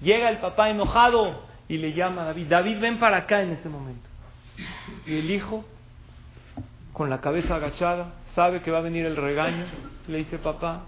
Llega 0.00 0.28
el 0.28 0.38
papá 0.38 0.70
enojado 0.70 1.42
y 1.68 1.78
le 1.78 1.92
llama 1.92 2.22
a 2.22 2.24
David. 2.26 2.46
David, 2.48 2.78
ven 2.78 2.98
para 2.98 3.18
acá 3.18 3.42
en 3.42 3.52
este 3.52 3.68
momento. 3.68 4.11
Y 5.06 5.18
el 5.18 5.30
hijo, 5.30 5.64
con 6.92 7.10
la 7.10 7.20
cabeza 7.20 7.56
agachada, 7.56 8.14
sabe 8.34 8.62
que 8.62 8.70
va 8.70 8.78
a 8.78 8.82
venir 8.82 9.06
el 9.06 9.16
regaño. 9.16 9.66
Le 10.08 10.18
dice, 10.18 10.38
papá, 10.38 10.84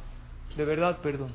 de 0.57 0.65
verdad, 0.65 0.99
perdón. 0.99 1.33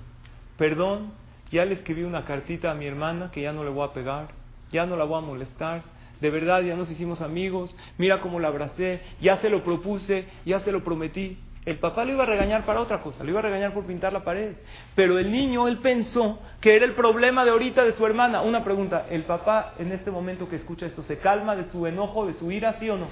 Perdón, 0.57 1.11
ya 1.51 1.65
le 1.65 1.75
escribí 1.75 2.03
una 2.03 2.25
cartita 2.25 2.71
a 2.71 2.75
mi 2.75 2.85
hermana 2.85 3.31
que 3.31 3.41
ya 3.41 3.53
no 3.53 3.63
le 3.63 3.69
voy 3.69 3.87
a 3.87 3.93
pegar, 3.93 4.27
ya 4.71 4.85
no 4.85 4.95
la 4.95 5.05
voy 5.05 5.17
a 5.17 5.25
molestar 5.25 5.83
de 6.21 6.29
verdad 6.29 6.61
ya 6.61 6.75
nos 6.75 6.89
hicimos 6.91 7.21
amigos, 7.21 7.75
mira 7.97 8.19
cómo 8.19 8.39
la 8.39 8.49
abracé, 8.49 9.01
ya 9.21 9.37
se 9.37 9.49
lo 9.49 9.63
propuse, 9.63 10.25
ya 10.45 10.59
se 10.61 10.71
lo 10.71 10.83
prometí. 10.83 11.37
El 11.65 11.77
papá 11.77 12.05
lo 12.05 12.13
iba 12.13 12.23
a 12.23 12.25
regañar 12.25 12.65
para 12.65 12.79
otra 12.79 13.01
cosa, 13.01 13.23
lo 13.23 13.29
iba 13.31 13.39
a 13.39 13.43
regañar 13.43 13.73
por 13.73 13.85
pintar 13.85 14.13
la 14.13 14.23
pared. 14.23 14.55
Pero 14.95 15.19
el 15.19 15.31
niño, 15.31 15.67
él 15.67 15.79
pensó 15.79 16.39
que 16.61 16.75
era 16.75 16.85
el 16.85 16.93
problema 16.93 17.43
de 17.43 17.51
ahorita 17.51 17.83
de 17.83 17.93
su 17.93 18.05
hermana. 18.05 18.41
Una 18.41 18.63
pregunta, 18.63 19.07
¿el 19.09 19.23
papá 19.23 19.73
en 19.77 19.91
este 19.91 20.09
momento 20.09 20.49
que 20.49 20.55
escucha 20.55 20.85
esto 20.85 21.03
se 21.03 21.19
calma 21.19 21.55
de 21.55 21.69
su 21.69 21.85
enojo, 21.85 22.25
de 22.25 22.33
su 22.33 22.49
ira, 22.51 22.77
sí 22.79 22.89
o 22.89 22.97
no? 22.97 23.07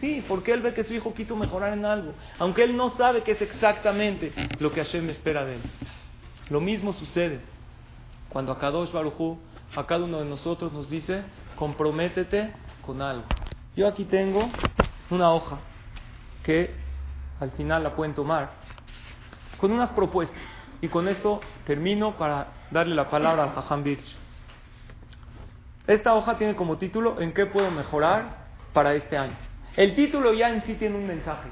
Sí, 0.00 0.24
porque 0.26 0.52
él 0.52 0.62
ve 0.62 0.74
que 0.74 0.84
su 0.84 0.92
hijo 0.94 1.14
quiso 1.14 1.36
mejorar 1.36 1.72
en 1.72 1.84
algo, 1.84 2.12
aunque 2.38 2.64
él 2.64 2.76
no 2.76 2.90
sabe 2.90 3.22
qué 3.22 3.32
es 3.32 3.42
exactamente 3.42 4.32
lo 4.58 4.72
que 4.72 4.82
Hashem 4.82 5.08
espera 5.08 5.44
de 5.44 5.54
él. 5.54 5.60
Lo 6.50 6.60
mismo 6.60 6.92
sucede 6.92 7.40
cuando 8.28 8.52
a 8.52 8.58
Kadosh 8.58 8.90
Baruj 8.90 9.38
a 9.76 9.86
cada 9.86 10.04
uno 10.04 10.18
de 10.18 10.26
nosotros 10.26 10.72
nos 10.72 10.90
dice, 10.90 11.22
comprométete 11.56 12.52
con 12.84 13.00
algo. 13.00 13.24
Yo 13.76 13.86
aquí 13.86 14.04
tengo 14.04 14.50
una 15.08 15.32
hoja 15.32 15.60
que 16.42 16.81
al 17.42 17.50
final 17.52 17.82
la 17.82 17.94
pueden 17.94 18.14
tomar 18.14 18.50
con 19.58 19.72
unas 19.72 19.90
propuestas. 19.90 20.40
Y 20.80 20.88
con 20.88 21.06
esto 21.08 21.40
termino 21.64 22.16
para 22.16 22.48
darle 22.70 22.94
la 22.94 23.08
palabra 23.10 23.44
al 23.44 23.50
Jajam 23.50 23.84
Birch. 23.84 24.16
Esta 25.86 26.14
hoja 26.14 26.38
tiene 26.38 26.56
como 26.56 26.78
título 26.78 27.20
¿En 27.20 27.32
qué 27.32 27.46
puedo 27.46 27.70
mejorar 27.70 28.46
para 28.72 28.94
este 28.94 29.16
año? 29.16 29.34
El 29.76 29.94
título 29.94 30.32
ya 30.32 30.50
en 30.50 30.62
sí 30.64 30.74
tiene 30.74 30.96
un 30.96 31.06
mensaje. 31.06 31.48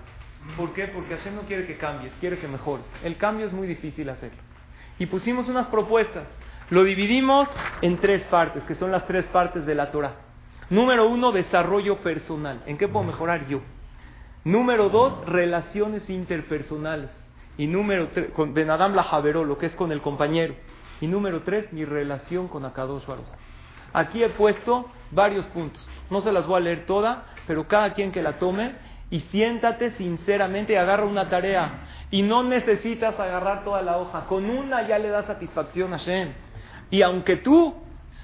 ¿Por 0.57 0.73
qué? 0.73 0.87
Porque 0.89 1.17
Hashem 1.17 1.37
no 1.37 1.43
quiere 1.43 1.67
que 1.67 1.77
cambies, 1.77 2.13
quiere 2.21 2.39
que 2.39 2.49
mejores. 2.49 2.85
El 3.05 3.17
cambio 3.17 3.47
es 3.47 3.53
muy 3.53 3.67
difícil 3.67 4.09
hacerlo. 4.09 4.39
Y 4.99 5.07
pusimos 5.07 5.49
unas 5.49 5.67
propuestas. 5.69 6.25
Lo 6.71 6.85
dividimos 6.85 7.49
en 7.83 7.99
tres 7.99 8.23
partes, 8.25 8.63
que 8.65 8.75
son 8.75 8.91
las 8.91 9.07
tres 9.07 9.27
partes 9.27 9.67
de 9.67 9.75
la 9.75 9.91
Torah. 9.91 10.15
Número 10.71 11.09
uno, 11.09 11.33
desarrollo 11.33 11.99
personal. 11.99 12.63
¿En 12.67 12.79
qué 12.79 12.89
puedo 12.89 13.05
mejorar 13.05 13.47
yo? 13.49 13.61
Número 14.45 14.89
dos, 14.89 15.25
relaciones 15.27 16.09
interpersonales. 16.09 17.11
Y 17.59 17.67
número 17.67 18.09
tres, 18.09 18.31
con 18.33 18.55
Benadam 18.55 18.95
la 18.95 19.03
Javeró, 19.03 19.45
lo 19.45 19.59
que 19.59 19.67
es 19.67 19.77
con 19.77 19.93
el 19.93 20.01
compañero. 20.01 20.55
Y 21.01 21.07
número 21.07 21.43
tres, 21.43 21.73
mi 21.73 21.85
relación 21.85 22.49
con 22.49 22.65
Akadosh 22.65 23.07
Baruch. 23.07 23.27
Aquí 23.93 24.23
he 24.23 24.29
puesto 24.31 24.89
varios 25.11 25.45
puntos. 25.47 25.87
No 26.11 26.21
se 26.21 26.33
las 26.33 26.47
voy 26.47 26.59
a 26.59 26.61
leer 26.61 26.87
toda, 26.87 27.25
pero 27.47 27.67
cada 27.67 27.93
quien 27.93 28.13
que 28.13 28.23
la 28.23 28.39
tome 28.39 28.75
y 29.11 29.21
siéntate 29.21 29.91
sinceramente 29.93 30.73
y 30.73 30.77
agarra 30.77 31.05
una 31.05 31.29
tarea. 31.29 31.87
Y 32.11 32.23
no 32.23 32.43
necesitas 32.43 33.19
agarrar 33.19 33.65
toda 33.65 33.83
la 33.83 33.99
hoja. 33.99 34.27
Con 34.27 34.49
una 34.49 34.87
ya 34.87 34.99
le 34.99 35.09
da 35.09 35.25
satisfacción 35.25 35.93
a 35.93 35.99
Shem. 35.99 36.33
Y 36.91 37.03
aunque 37.03 37.37
tú 37.37 37.75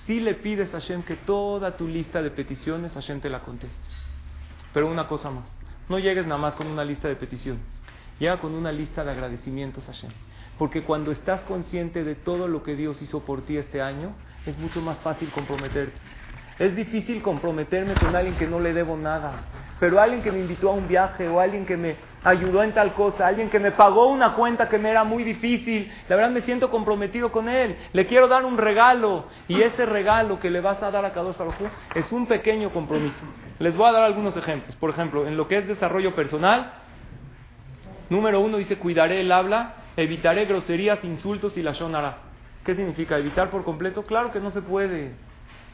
sí 0.06 0.20
le 0.20 0.34
pides 0.34 0.72
a 0.74 0.80
Hashem 0.80 1.02
que 1.02 1.16
toda 1.16 1.76
tu 1.76 1.86
lista 1.86 2.22
de 2.22 2.30
peticiones 2.30 2.94
Hashem 2.94 3.20
te 3.20 3.28
la 3.28 3.40
conteste. 3.40 3.86
Pero 4.72 4.88
una 4.88 5.06
cosa 5.06 5.30
más, 5.30 5.44
no 5.88 5.98
llegues 5.98 6.26
nada 6.26 6.40
más 6.40 6.54
con 6.54 6.66
una 6.66 6.84
lista 6.84 7.08
de 7.08 7.16
peticiones, 7.16 7.64
llega 8.18 8.40
con 8.40 8.54
una 8.54 8.72
lista 8.72 9.04
de 9.04 9.10
agradecimientos 9.10 9.88
a 9.88 9.92
Hashem. 9.92 10.10
Porque 10.58 10.82
cuando 10.82 11.12
estás 11.12 11.42
consciente 11.42 12.02
de 12.02 12.14
todo 12.14 12.48
lo 12.48 12.62
que 12.62 12.76
Dios 12.76 13.00
hizo 13.02 13.20
por 13.20 13.42
ti 13.42 13.56
este 13.56 13.82
año, 13.82 14.14
es 14.46 14.56
mucho 14.58 14.80
más 14.80 14.98
fácil 14.98 15.30
comprometerte. 15.30 16.00
Es 16.58 16.74
difícil 16.74 17.20
comprometerme 17.20 17.94
con 17.94 18.16
alguien 18.16 18.34
que 18.36 18.46
no 18.46 18.60
le 18.60 18.72
debo 18.72 18.96
nada, 18.96 19.32
pero 19.78 20.00
alguien 20.00 20.22
que 20.22 20.32
me 20.32 20.40
invitó 20.40 20.70
a 20.70 20.72
un 20.72 20.88
viaje 20.88 21.28
o 21.28 21.38
alguien 21.38 21.66
que 21.66 21.76
me 21.76 21.96
ayudó 22.24 22.62
en 22.62 22.72
tal 22.72 22.94
cosa, 22.94 23.26
alguien 23.26 23.50
que 23.50 23.60
me 23.60 23.72
pagó 23.72 24.06
una 24.06 24.32
cuenta 24.32 24.66
que 24.66 24.78
me 24.78 24.90
era 24.90 25.04
muy 25.04 25.22
difícil, 25.22 25.92
la 26.08 26.16
verdad 26.16 26.30
me 26.30 26.40
siento 26.40 26.70
comprometido 26.70 27.30
con 27.30 27.50
él, 27.50 27.76
le 27.92 28.06
quiero 28.06 28.26
dar 28.26 28.46
un 28.46 28.56
regalo 28.56 29.26
y 29.48 29.60
ese 29.60 29.84
regalo 29.84 30.40
que 30.40 30.50
le 30.50 30.62
vas 30.62 30.82
a 30.82 30.90
dar 30.90 31.04
a 31.04 31.12
Kadosh 31.12 31.36
Baruj 31.36 31.54
es 31.94 32.10
un 32.10 32.26
pequeño 32.26 32.70
compromiso. 32.70 33.24
Les 33.58 33.76
voy 33.76 33.88
a 33.88 33.92
dar 33.92 34.04
algunos 34.04 34.34
ejemplos. 34.36 34.74
Por 34.76 34.88
ejemplo, 34.90 35.26
en 35.26 35.36
lo 35.36 35.48
que 35.48 35.58
es 35.58 35.68
desarrollo 35.68 36.14
personal, 36.14 36.72
número 38.08 38.40
uno 38.40 38.56
dice 38.56 38.78
cuidaré 38.78 39.20
el 39.20 39.30
habla, 39.30 39.74
evitaré 39.98 40.46
groserías, 40.46 41.04
insultos 41.04 41.58
y 41.58 41.62
la 41.62 41.72
shonara. 41.72 42.18
¿Qué 42.64 42.74
significa? 42.74 43.18
¿Evitar 43.18 43.50
por 43.50 43.62
completo? 43.62 44.04
Claro 44.04 44.32
que 44.32 44.40
no 44.40 44.50
se 44.50 44.62
puede 44.62 45.25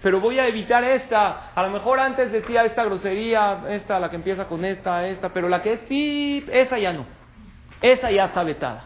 pero 0.02 0.20
voy 0.20 0.38
a 0.38 0.48
evitar 0.48 0.82
esta. 0.82 1.52
A 1.54 1.62
lo 1.62 1.70
mejor 1.70 2.00
antes 2.00 2.32
decía 2.32 2.64
esta 2.64 2.84
grosería, 2.84 3.64
esta, 3.68 4.00
la 4.00 4.10
que 4.10 4.16
empieza 4.16 4.46
con 4.46 4.64
esta, 4.64 5.06
esta, 5.06 5.32
pero 5.32 5.48
la 5.48 5.62
que 5.62 5.74
es 5.74 5.80
pip, 5.82 6.48
esa 6.50 6.78
ya 6.78 6.92
no. 6.92 7.06
Esa 7.80 8.10
ya 8.10 8.26
está 8.26 8.42
vetada. 8.42 8.84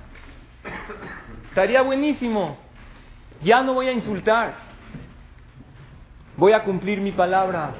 Estaría 1.49 1.83
buenísimo. 1.83 2.59
Ya 3.43 3.63
no 3.63 3.75
voy 3.75 3.89
a 3.89 3.93
insultar. 3.93 4.55
Voy 6.37 6.53
a 6.53 6.63
cumplir 6.63 7.01
mi 7.01 7.13
palabra. 7.13 7.71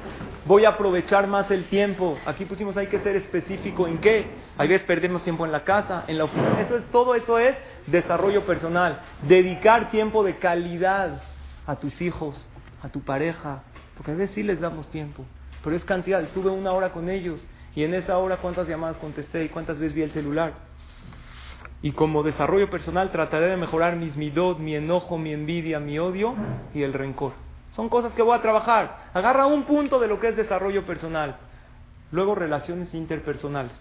Voy 0.45 0.65
a 0.65 0.69
aprovechar 0.69 1.27
más 1.27 1.51
el 1.51 1.65
tiempo. 1.65 2.17
Aquí 2.25 2.45
pusimos 2.45 2.75
hay 2.77 2.87
que 2.87 2.99
ser 2.99 3.15
específico 3.15 3.87
en 3.87 3.99
qué. 3.99 4.25
Hay 4.57 4.67
veces 4.67 4.87
perdemos 4.87 5.21
tiempo 5.21 5.45
en 5.45 5.51
la 5.51 5.63
casa, 5.63 6.05
en 6.07 6.17
la 6.17 6.23
oficina. 6.23 6.59
Eso 6.61 6.77
es 6.77 6.83
todo 6.85 7.13
eso 7.13 7.37
es 7.37 7.55
desarrollo 7.85 8.45
personal. 8.45 9.01
Dedicar 9.23 9.91
tiempo 9.91 10.23
de 10.23 10.37
calidad 10.37 11.21
a 11.67 11.75
tus 11.75 12.01
hijos, 12.01 12.49
a 12.81 12.89
tu 12.89 13.01
pareja, 13.01 13.63
porque 13.95 14.11
a 14.11 14.15
veces 14.15 14.35
sí 14.35 14.43
les 14.43 14.59
damos 14.59 14.89
tiempo, 14.89 15.25
pero 15.63 15.75
es 15.75 15.83
cantidad. 15.83 16.21
Estuve 16.21 16.49
una 16.49 16.71
hora 16.71 16.91
con 16.91 17.09
ellos 17.09 17.45
y 17.75 17.83
en 17.83 17.93
esa 17.93 18.17
hora 18.17 18.37
cuántas 18.37 18.67
llamadas 18.67 18.97
contesté 18.97 19.43
y 19.43 19.49
cuántas 19.49 19.79
veces 19.79 19.93
vi 19.93 20.01
el 20.03 20.11
celular. 20.11 20.53
Y 21.81 21.91
como 21.91 22.23
desarrollo 22.23 22.69
personal 22.69 23.11
trataré 23.11 23.47
de 23.47 23.57
mejorar 23.57 23.95
mis 23.95 24.17
midot, 24.17 24.57
mi 24.59 24.75
enojo, 24.75 25.17
mi 25.17 25.31
envidia, 25.31 25.79
mi 25.79 25.99
odio 25.99 26.35
y 26.73 26.81
el 26.81 26.93
rencor. 26.93 27.33
Son 27.75 27.89
cosas 27.89 28.13
que 28.13 28.23
voy 28.23 28.35
a 28.35 28.41
trabajar. 28.41 29.09
Agarra 29.13 29.45
un 29.45 29.65
punto 29.65 29.99
de 29.99 30.07
lo 30.07 30.19
que 30.19 30.29
es 30.29 30.35
desarrollo 30.35 30.85
personal. 30.85 31.37
Luego 32.11 32.33
relaciones 32.33 32.93
interpersonales. 32.93 33.73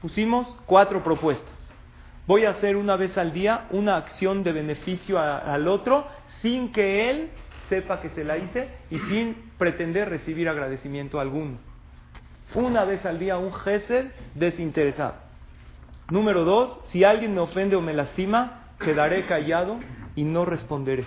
Pusimos 0.00 0.56
cuatro 0.66 1.04
propuestas. 1.04 1.54
Voy 2.26 2.46
a 2.46 2.50
hacer 2.50 2.76
una 2.76 2.96
vez 2.96 3.16
al 3.18 3.32
día 3.32 3.66
una 3.70 3.96
acción 3.96 4.42
de 4.42 4.52
beneficio 4.52 5.20
al 5.20 5.68
otro 5.68 6.06
sin 6.42 6.72
que 6.72 7.10
él 7.10 7.30
sepa 7.68 8.00
que 8.00 8.10
se 8.10 8.24
la 8.24 8.38
hice 8.38 8.68
y 8.90 8.98
sin 9.00 9.52
pretender 9.58 10.08
recibir 10.08 10.48
agradecimiento 10.48 11.20
alguno. 11.20 11.58
Una 12.54 12.84
vez 12.84 13.04
al 13.04 13.18
día 13.18 13.38
un 13.38 13.52
gesed 13.52 14.06
desinteresado. 14.34 15.14
Número 16.10 16.44
dos, 16.44 16.80
si 16.88 17.02
alguien 17.04 17.34
me 17.34 17.40
ofende 17.40 17.76
o 17.76 17.80
me 17.80 17.94
lastima, 17.94 18.74
quedaré 18.78 19.26
callado 19.26 19.78
y 20.14 20.24
no 20.24 20.44
responderé. 20.44 21.06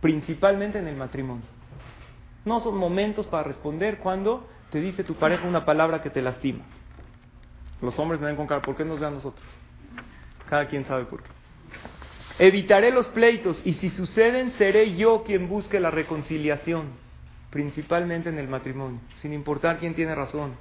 Principalmente 0.00 0.78
en 0.78 0.88
el 0.88 0.96
matrimonio. 0.96 1.44
No 2.44 2.60
son 2.60 2.76
momentos 2.76 3.26
para 3.26 3.42
responder 3.42 3.98
cuando 3.98 4.48
te 4.70 4.80
dice 4.80 5.04
tu 5.04 5.14
pareja 5.14 5.46
una 5.46 5.64
palabra 5.64 6.00
que 6.00 6.10
te 6.10 6.22
lastima. 6.22 6.64
Los 7.82 7.98
hombres 7.98 8.20
me 8.20 8.26
ven 8.26 8.36
con 8.36 8.46
cara, 8.46 8.62
¿por 8.62 8.74
qué 8.74 8.84
nos 8.84 8.98
ven 8.98 9.08
a 9.08 9.12
nosotros? 9.12 9.46
Cada 10.48 10.66
quien 10.66 10.84
sabe 10.86 11.04
por 11.04 11.22
qué. 11.22 11.37
Evitaré 12.38 12.92
los 12.92 13.08
pleitos 13.08 13.60
y 13.64 13.72
si 13.74 13.90
suceden 13.90 14.52
seré 14.52 14.94
yo 14.94 15.24
quien 15.24 15.48
busque 15.48 15.80
la 15.80 15.90
reconciliación, 15.90 16.90
principalmente 17.50 18.28
en 18.28 18.38
el 18.38 18.46
matrimonio, 18.46 19.00
sin 19.16 19.32
importar 19.32 19.78
quién 19.78 19.94
tiene 19.94 20.14
razón. 20.14 20.52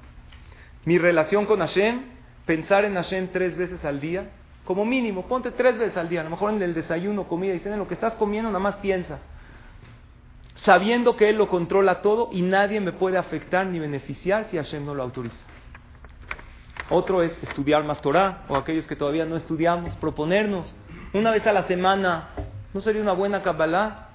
Mi 0.86 0.98
relación 0.98 1.46
con 1.46 1.60
Hashem, 1.60 2.02
pensar 2.48 2.84
en 2.86 2.96
Hashem 2.96 3.28
tres 3.32 3.56
veces 3.56 3.86
al 3.86 4.00
día, 4.00 4.32
como 4.66 4.86
mínimo, 4.86 5.28
ponte 5.28 5.52
tres 5.52 5.78
veces 5.78 5.96
al 5.98 6.10
día, 6.10 6.22
a 6.22 6.24
lo 6.24 6.32
mejor 6.32 6.52
en 6.52 6.62
el 6.64 6.74
desayuno, 6.74 7.28
comida 7.28 7.54
y 7.54 7.62
en 7.64 7.78
lo 7.78 7.88
que 7.88 7.94
estás 7.94 8.16
comiendo, 8.16 8.50
nada 8.50 8.60
más 8.60 8.78
piensa. 8.78 9.20
Sabiendo 10.56 11.16
que 11.16 11.30
Él 11.30 11.38
lo 11.38 11.48
controla 11.48 12.02
todo 12.02 12.30
y 12.32 12.42
nadie 12.42 12.82
me 12.82 12.92
puede 12.92 13.20
afectar 13.20 13.68
ni 13.68 13.78
beneficiar 13.78 14.46
si 14.46 14.58
Hashem 14.58 14.84
no 14.84 14.96
lo 14.96 15.04
autoriza. 15.04 15.38
Otro 16.90 17.22
es 17.22 17.32
estudiar 17.44 17.84
más 17.84 18.02
Torah, 18.02 18.46
o 18.48 18.56
aquellos 18.56 18.88
que 18.88 18.96
todavía 18.96 19.26
no 19.26 19.36
estudiamos, 19.36 19.96
proponernos 19.98 20.74
una 21.18 21.32
vez 21.32 21.46
a 21.48 21.54
la 21.54 21.64
semana, 21.64 22.30
¿no 22.74 22.82
sería 22.82 23.02
una 23.02 23.14
buena 23.14 23.42
Kabbalah? 23.42 24.10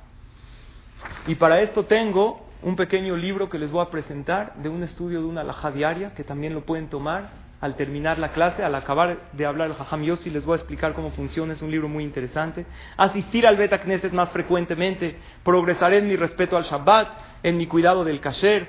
Y 1.26 1.34
para 1.34 1.60
esto 1.60 1.84
tengo 1.84 2.46
un 2.62 2.76
pequeño 2.76 3.16
libro 3.16 3.48
que 3.50 3.58
les 3.58 3.70
voy 3.70 3.82
a 3.82 3.90
presentar 3.90 4.54
de 4.54 4.68
un 4.68 4.82
estudio 4.82 5.20
de 5.20 5.26
una 5.26 5.40
alhaja 5.40 5.70
diaria, 5.70 6.14
que 6.14 6.24
también 6.24 6.54
lo 6.54 6.64
pueden 6.64 6.88
tomar 6.88 7.42
al 7.60 7.76
terminar 7.76 8.18
la 8.18 8.32
clase, 8.32 8.64
al 8.64 8.74
acabar 8.74 9.18
de 9.32 9.46
hablar 9.46 9.68
el 9.68 9.76
Jajam 9.76 10.02
Yossi, 10.02 10.30
les 10.30 10.44
voy 10.44 10.54
a 10.54 10.56
explicar 10.56 10.94
cómo 10.94 11.12
funciona, 11.12 11.52
es 11.52 11.62
un 11.62 11.70
libro 11.70 11.88
muy 11.88 12.02
interesante. 12.02 12.66
Asistir 12.96 13.46
al 13.46 13.56
Beta 13.56 13.80
Knesset 13.80 14.12
más 14.12 14.30
frecuentemente, 14.30 15.16
progresaré 15.44 15.98
en 15.98 16.08
mi 16.08 16.16
respeto 16.16 16.56
al 16.56 16.64
Shabbat, 16.64 17.08
en 17.44 17.56
mi 17.56 17.66
cuidado 17.68 18.04
del 18.04 18.20
kasher, 18.20 18.68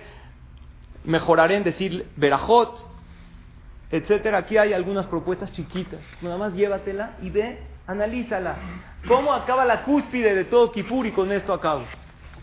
mejoraré 1.06 1.58
en 1.58 1.64
decir 1.64 2.08
Berajot, 2.16 2.88
etcétera. 3.90 4.40
Aquí 4.40 4.58
hay 4.58 4.74
algunas 4.74 5.08
propuestas 5.08 5.52
chiquitas, 5.54 6.00
nada 6.22 6.38
más 6.38 6.54
llévatela 6.54 7.18
y 7.22 7.32
ve, 7.32 7.73
analízala. 7.88 8.56
¿Cómo 9.08 9.34
acaba 9.34 9.66
la 9.66 9.84
cúspide 9.84 10.34
de 10.34 10.46
todo 10.46 10.72
Kippur 10.72 11.06
y 11.06 11.12
con 11.12 11.32
esto 11.32 11.54
acabo? 11.54 11.84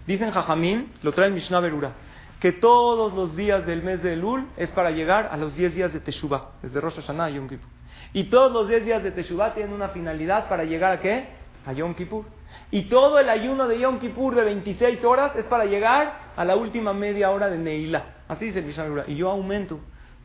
Dicen 0.07 0.31
Jajamín, 0.31 0.93
lo 1.03 1.13
trae 1.13 1.31
Mishnah 1.31 1.61
Berura 1.61 1.93
que 2.41 2.53
todos 2.53 3.13
los 3.13 3.37
días 3.37 3.67
del 3.67 3.83
mes 3.83 4.03
de 4.03 4.15
Elul 4.15 4.49
es 4.57 4.71
para 4.71 4.91
llegar 4.91 5.29
a 5.31 5.37
los 5.37 5.55
10 5.55 5.75
días 5.75 5.93
de 5.93 6.01
Teshuvah, 6.01 6.53
desde 6.63 6.81
Rosh 6.81 6.97
Hashanah 6.97 7.27
a 7.27 7.31
Yom 7.31 7.49
Kippur. 7.49 7.69
Y 8.15 8.25
todos 8.25 8.51
los 8.51 8.67
10 8.67 8.85
días 8.87 9.03
de 9.03 9.11
Teshuvah 9.11 9.53
tienen 9.53 9.75
una 9.75 9.91
finalidad 9.91 10.49
para 10.49 10.65
llegar 10.65 10.93
a 10.93 11.01
qué? 11.01 11.29
A 11.67 11.75
Yom 11.75 11.95
Kippur. 11.95 12.25
Y 12.71 12.85
todo 12.85 13.19
el 13.19 13.29
ayuno 13.29 13.69
de 13.69 13.79
Yom 13.79 14.01
Kippur 14.01 14.35
de 14.35 14.45
26 14.45 15.05
horas 15.05 15.37
es 15.37 15.45
para 15.45 15.67
llegar 15.67 16.31
a 16.35 16.45
la 16.47 16.57
última 16.57 16.95
media 16.95 17.31
hora 17.31 17.51
de 17.51 17.59
Neilá. 17.59 18.23
Así 18.27 18.47
dice 18.47 18.63
Mishnah 18.63 19.05
Y 19.07 19.17
yo 19.17 19.31
aumento. 19.31 19.79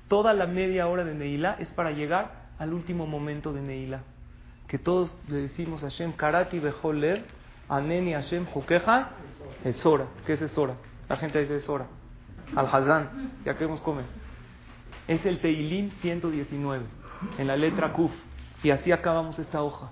Toda 0.08 0.34
la 0.34 0.48
media 0.48 0.88
hora 0.88 1.04
de 1.04 1.14
Neilá 1.14 1.58
es 1.60 1.68
para 1.72 1.92
llegar 1.92 2.46
al 2.58 2.74
último 2.74 3.06
momento 3.06 3.52
de 3.52 3.62
Neilá. 3.62 4.04
Que 4.68 4.80
todos 4.80 5.14
le 5.28 5.38
decimos 5.38 5.84
a 5.84 5.90
Hashem, 5.90 6.14
Karati 6.14 6.60
Bejoler, 6.60 7.26
Aneni 7.70 8.14
Hashem 8.14 8.46
Jukeja, 8.46 9.12
es 9.64 9.86
hora. 9.86 10.08
¿Qué 10.26 10.34
es 10.34 10.42
es 10.42 10.58
hora? 10.58 10.76
La 11.08 11.18
gente 11.18 11.40
dice 11.40 11.58
es 11.58 11.70
hora 11.70 11.86
al 12.56 12.68
Hazán, 12.68 13.32
ya 13.44 13.54
queremos 13.54 13.82
comer. 13.82 14.06
Es 15.08 15.26
el 15.26 15.40
Teilim 15.40 15.92
119, 15.92 16.84
en 17.38 17.48
la 17.48 17.56
letra 17.56 17.94
Kuf. 17.94 18.12
Y 18.64 18.72
así 18.72 18.92
acabamos 18.92 19.40
esta 19.40 19.62
hoja. 19.62 19.92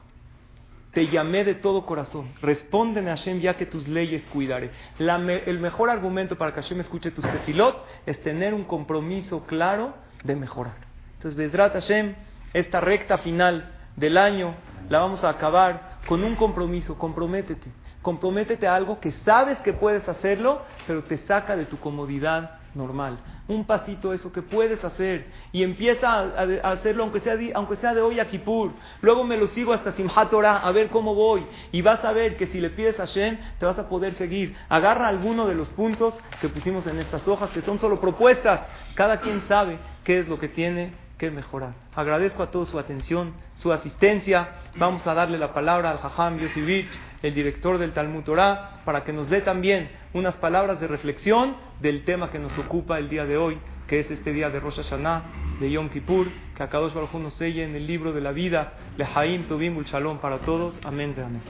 Te 0.92 1.08
llamé 1.08 1.44
de 1.44 1.56
todo 1.56 1.86
corazón. 1.86 2.34
Respóndeme 2.42 3.10
Hashem 3.10 3.40
ya 3.40 3.56
que 3.56 3.66
tus 3.66 3.88
leyes 3.88 4.26
cuidaré. 4.28 4.72
el 5.00 5.60
mejor 5.60 5.90
argumento 5.90 6.38
para 6.38 6.54
que 6.54 6.62
Hashem 6.62 6.82
escuche 6.82 7.12
tus 7.12 7.26
tefilot 7.26 7.84
es 8.06 8.22
tener 8.22 8.54
un 8.54 8.64
compromiso 8.64 9.44
claro 9.44 9.94
de 10.24 10.36
mejorar. 10.36 10.76
Entonces, 11.16 11.36
Bezrat 11.36 11.74
Hashem, 11.74 12.14
esta 12.54 12.80
recta 12.80 13.20
final 13.20 13.72
del 13.96 14.18
año 14.18 14.56
la 14.90 15.00
vamos 15.00 15.24
a 15.24 15.30
acabar 15.30 16.00
con 16.08 16.24
un 16.24 16.36
compromiso. 16.36 16.98
Comprométete 16.98 17.72
Comprométete 18.04 18.68
a 18.68 18.76
algo 18.76 19.00
que 19.00 19.14
sabes 19.24 19.58
que 19.60 19.72
puedes 19.72 20.08
hacerlo, 20.10 20.62
pero 20.86 21.06
te 21.06 21.18
saca 21.20 21.56
de 21.56 21.66
tu 21.66 21.80
comodidad 21.80 22.60
normal. 22.76 23.18
Un 23.48 23.66
pasito 23.66 24.12
eso 24.12 24.34
que 24.34 24.42
puedes 24.42 24.84
hacer 24.84 25.28
y 25.54 25.64
empieza 25.64 26.10
a, 26.12 26.72
hacerlo 26.72 27.04
aunque 27.04 27.22
sea, 27.22 27.38
aunque 27.54 27.78
sea 27.78 27.94
de 27.94 28.02
hoy 28.02 28.20
a 28.20 28.28
Kippur. 28.28 28.74
Luego 29.02 29.24
me 29.24 29.38
lo 29.38 29.48
sigo 29.48 29.72
hasta 29.72 29.94
Simchat 29.94 30.30
Torah 30.30 30.58
a 30.58 30.72
ver 30.74 30.90
cómo 30.90 31.16
voy 31.16 31.46
y 31.72 31.82
vas 31.82 32.04
a 32.04 32.12
ver 32.12 32.36
que 32.36 32.48
si 32.48 32.60
le 32.60 32.72
pides 32.72 33.00
a 33.00 33.06
Shem 33.06 33.38
te 33.58 33.66
vas 33.66 33.80
a 33.80 33.88
poder 33.88 34.16
seguir. 34.16 34.54
Agarra 34.68 35.08
alguno 35.08 35.48
de 35.48 35.56
los 35.56 35.70
puntos 35.70 36.14
que 36.42 36.50
pusimos 36.50 36.86
en 36.88 37.00
estas 37.00 37.26
hojas 37.26 37.52
que 37.52 37.62
son 37.62 37.80
solo 37.80 38.02
propuestas. 38.02 38.68
Cada 38.96 39.22
quien 39.22 39.44
sabe 39.44 39.80
qué 40.04 40.20
es 40.20 40.28
lo 40.28 40.38
que 40.40 40.50
tiene 40.50 41.03
que 41.18 41.32
mejorar. 41.32 41.74
Agradezco 41.96 42.44
a 42.44 42.52
todos 42.52 42.70
su 42.70 42.80
atención, 42.80 43.34
su 43.56 43.72
asistencia. 43.72 44.50
Vamos 44.78 45.06
a 45.08 45.14
darle 45.14 45.38
la 45.38 45.54
palabra 45.54 45.92
al 45.92 46.00
Jajam 46.00 46.40
Yosivich 46.40 46.90
el 47.24 47.34
director 47.34 47.78
del 47.78 47.94
Talmud 47.94 48.24
Torah, 48.24 48.82
para 48.86 49.04
que 49.04 49.14
nos 49.14 49.30
dé 49.30 49.42
también 49.42 49.90
unas 50.14 50.36
palabras 50.36 50.80
de 50.80 50.88
reflexión 50.88 51.56
del 51.80 52.04
tema 52.04 52.30
que 52.30 52.38
nos 52.38 52.56
ocupa 52.60 53.00
el 53.00 53.10
día 53.10 53.26
de 53.26 53.38
hoy, 53.38 53.58
que 53.88 54.02
es 54.02 54.12
este 54.12 54.34
día 54.34 54.50
de 54.50 54.60
Rosh 54.60 54.76
Hashanah, 54.76 55.24
de 55.60 55.72
Yom 55.72 55.90
Kippur, 55.90 56.28
que 56.56 56.64
a 56.64 56.70
Kadosh 56.70 56.94
Baruj 56.94 57.14
nos 57.16 57.34
selle 57.36 57.64
en 57.64 57.76
el 57.76 57.88
libro 57.88 58.12
de 58.12 58.22
la 58.22 58.34
vida, 58.34 58.74
Lehaim 58.98 59.48
Tobim 59.48 59.82
Shalom 59.84 60.20
para 60.20 60.40
todos. 60.40 60.78
Amén. 60.84 61.16
Amén. 61.18 61.42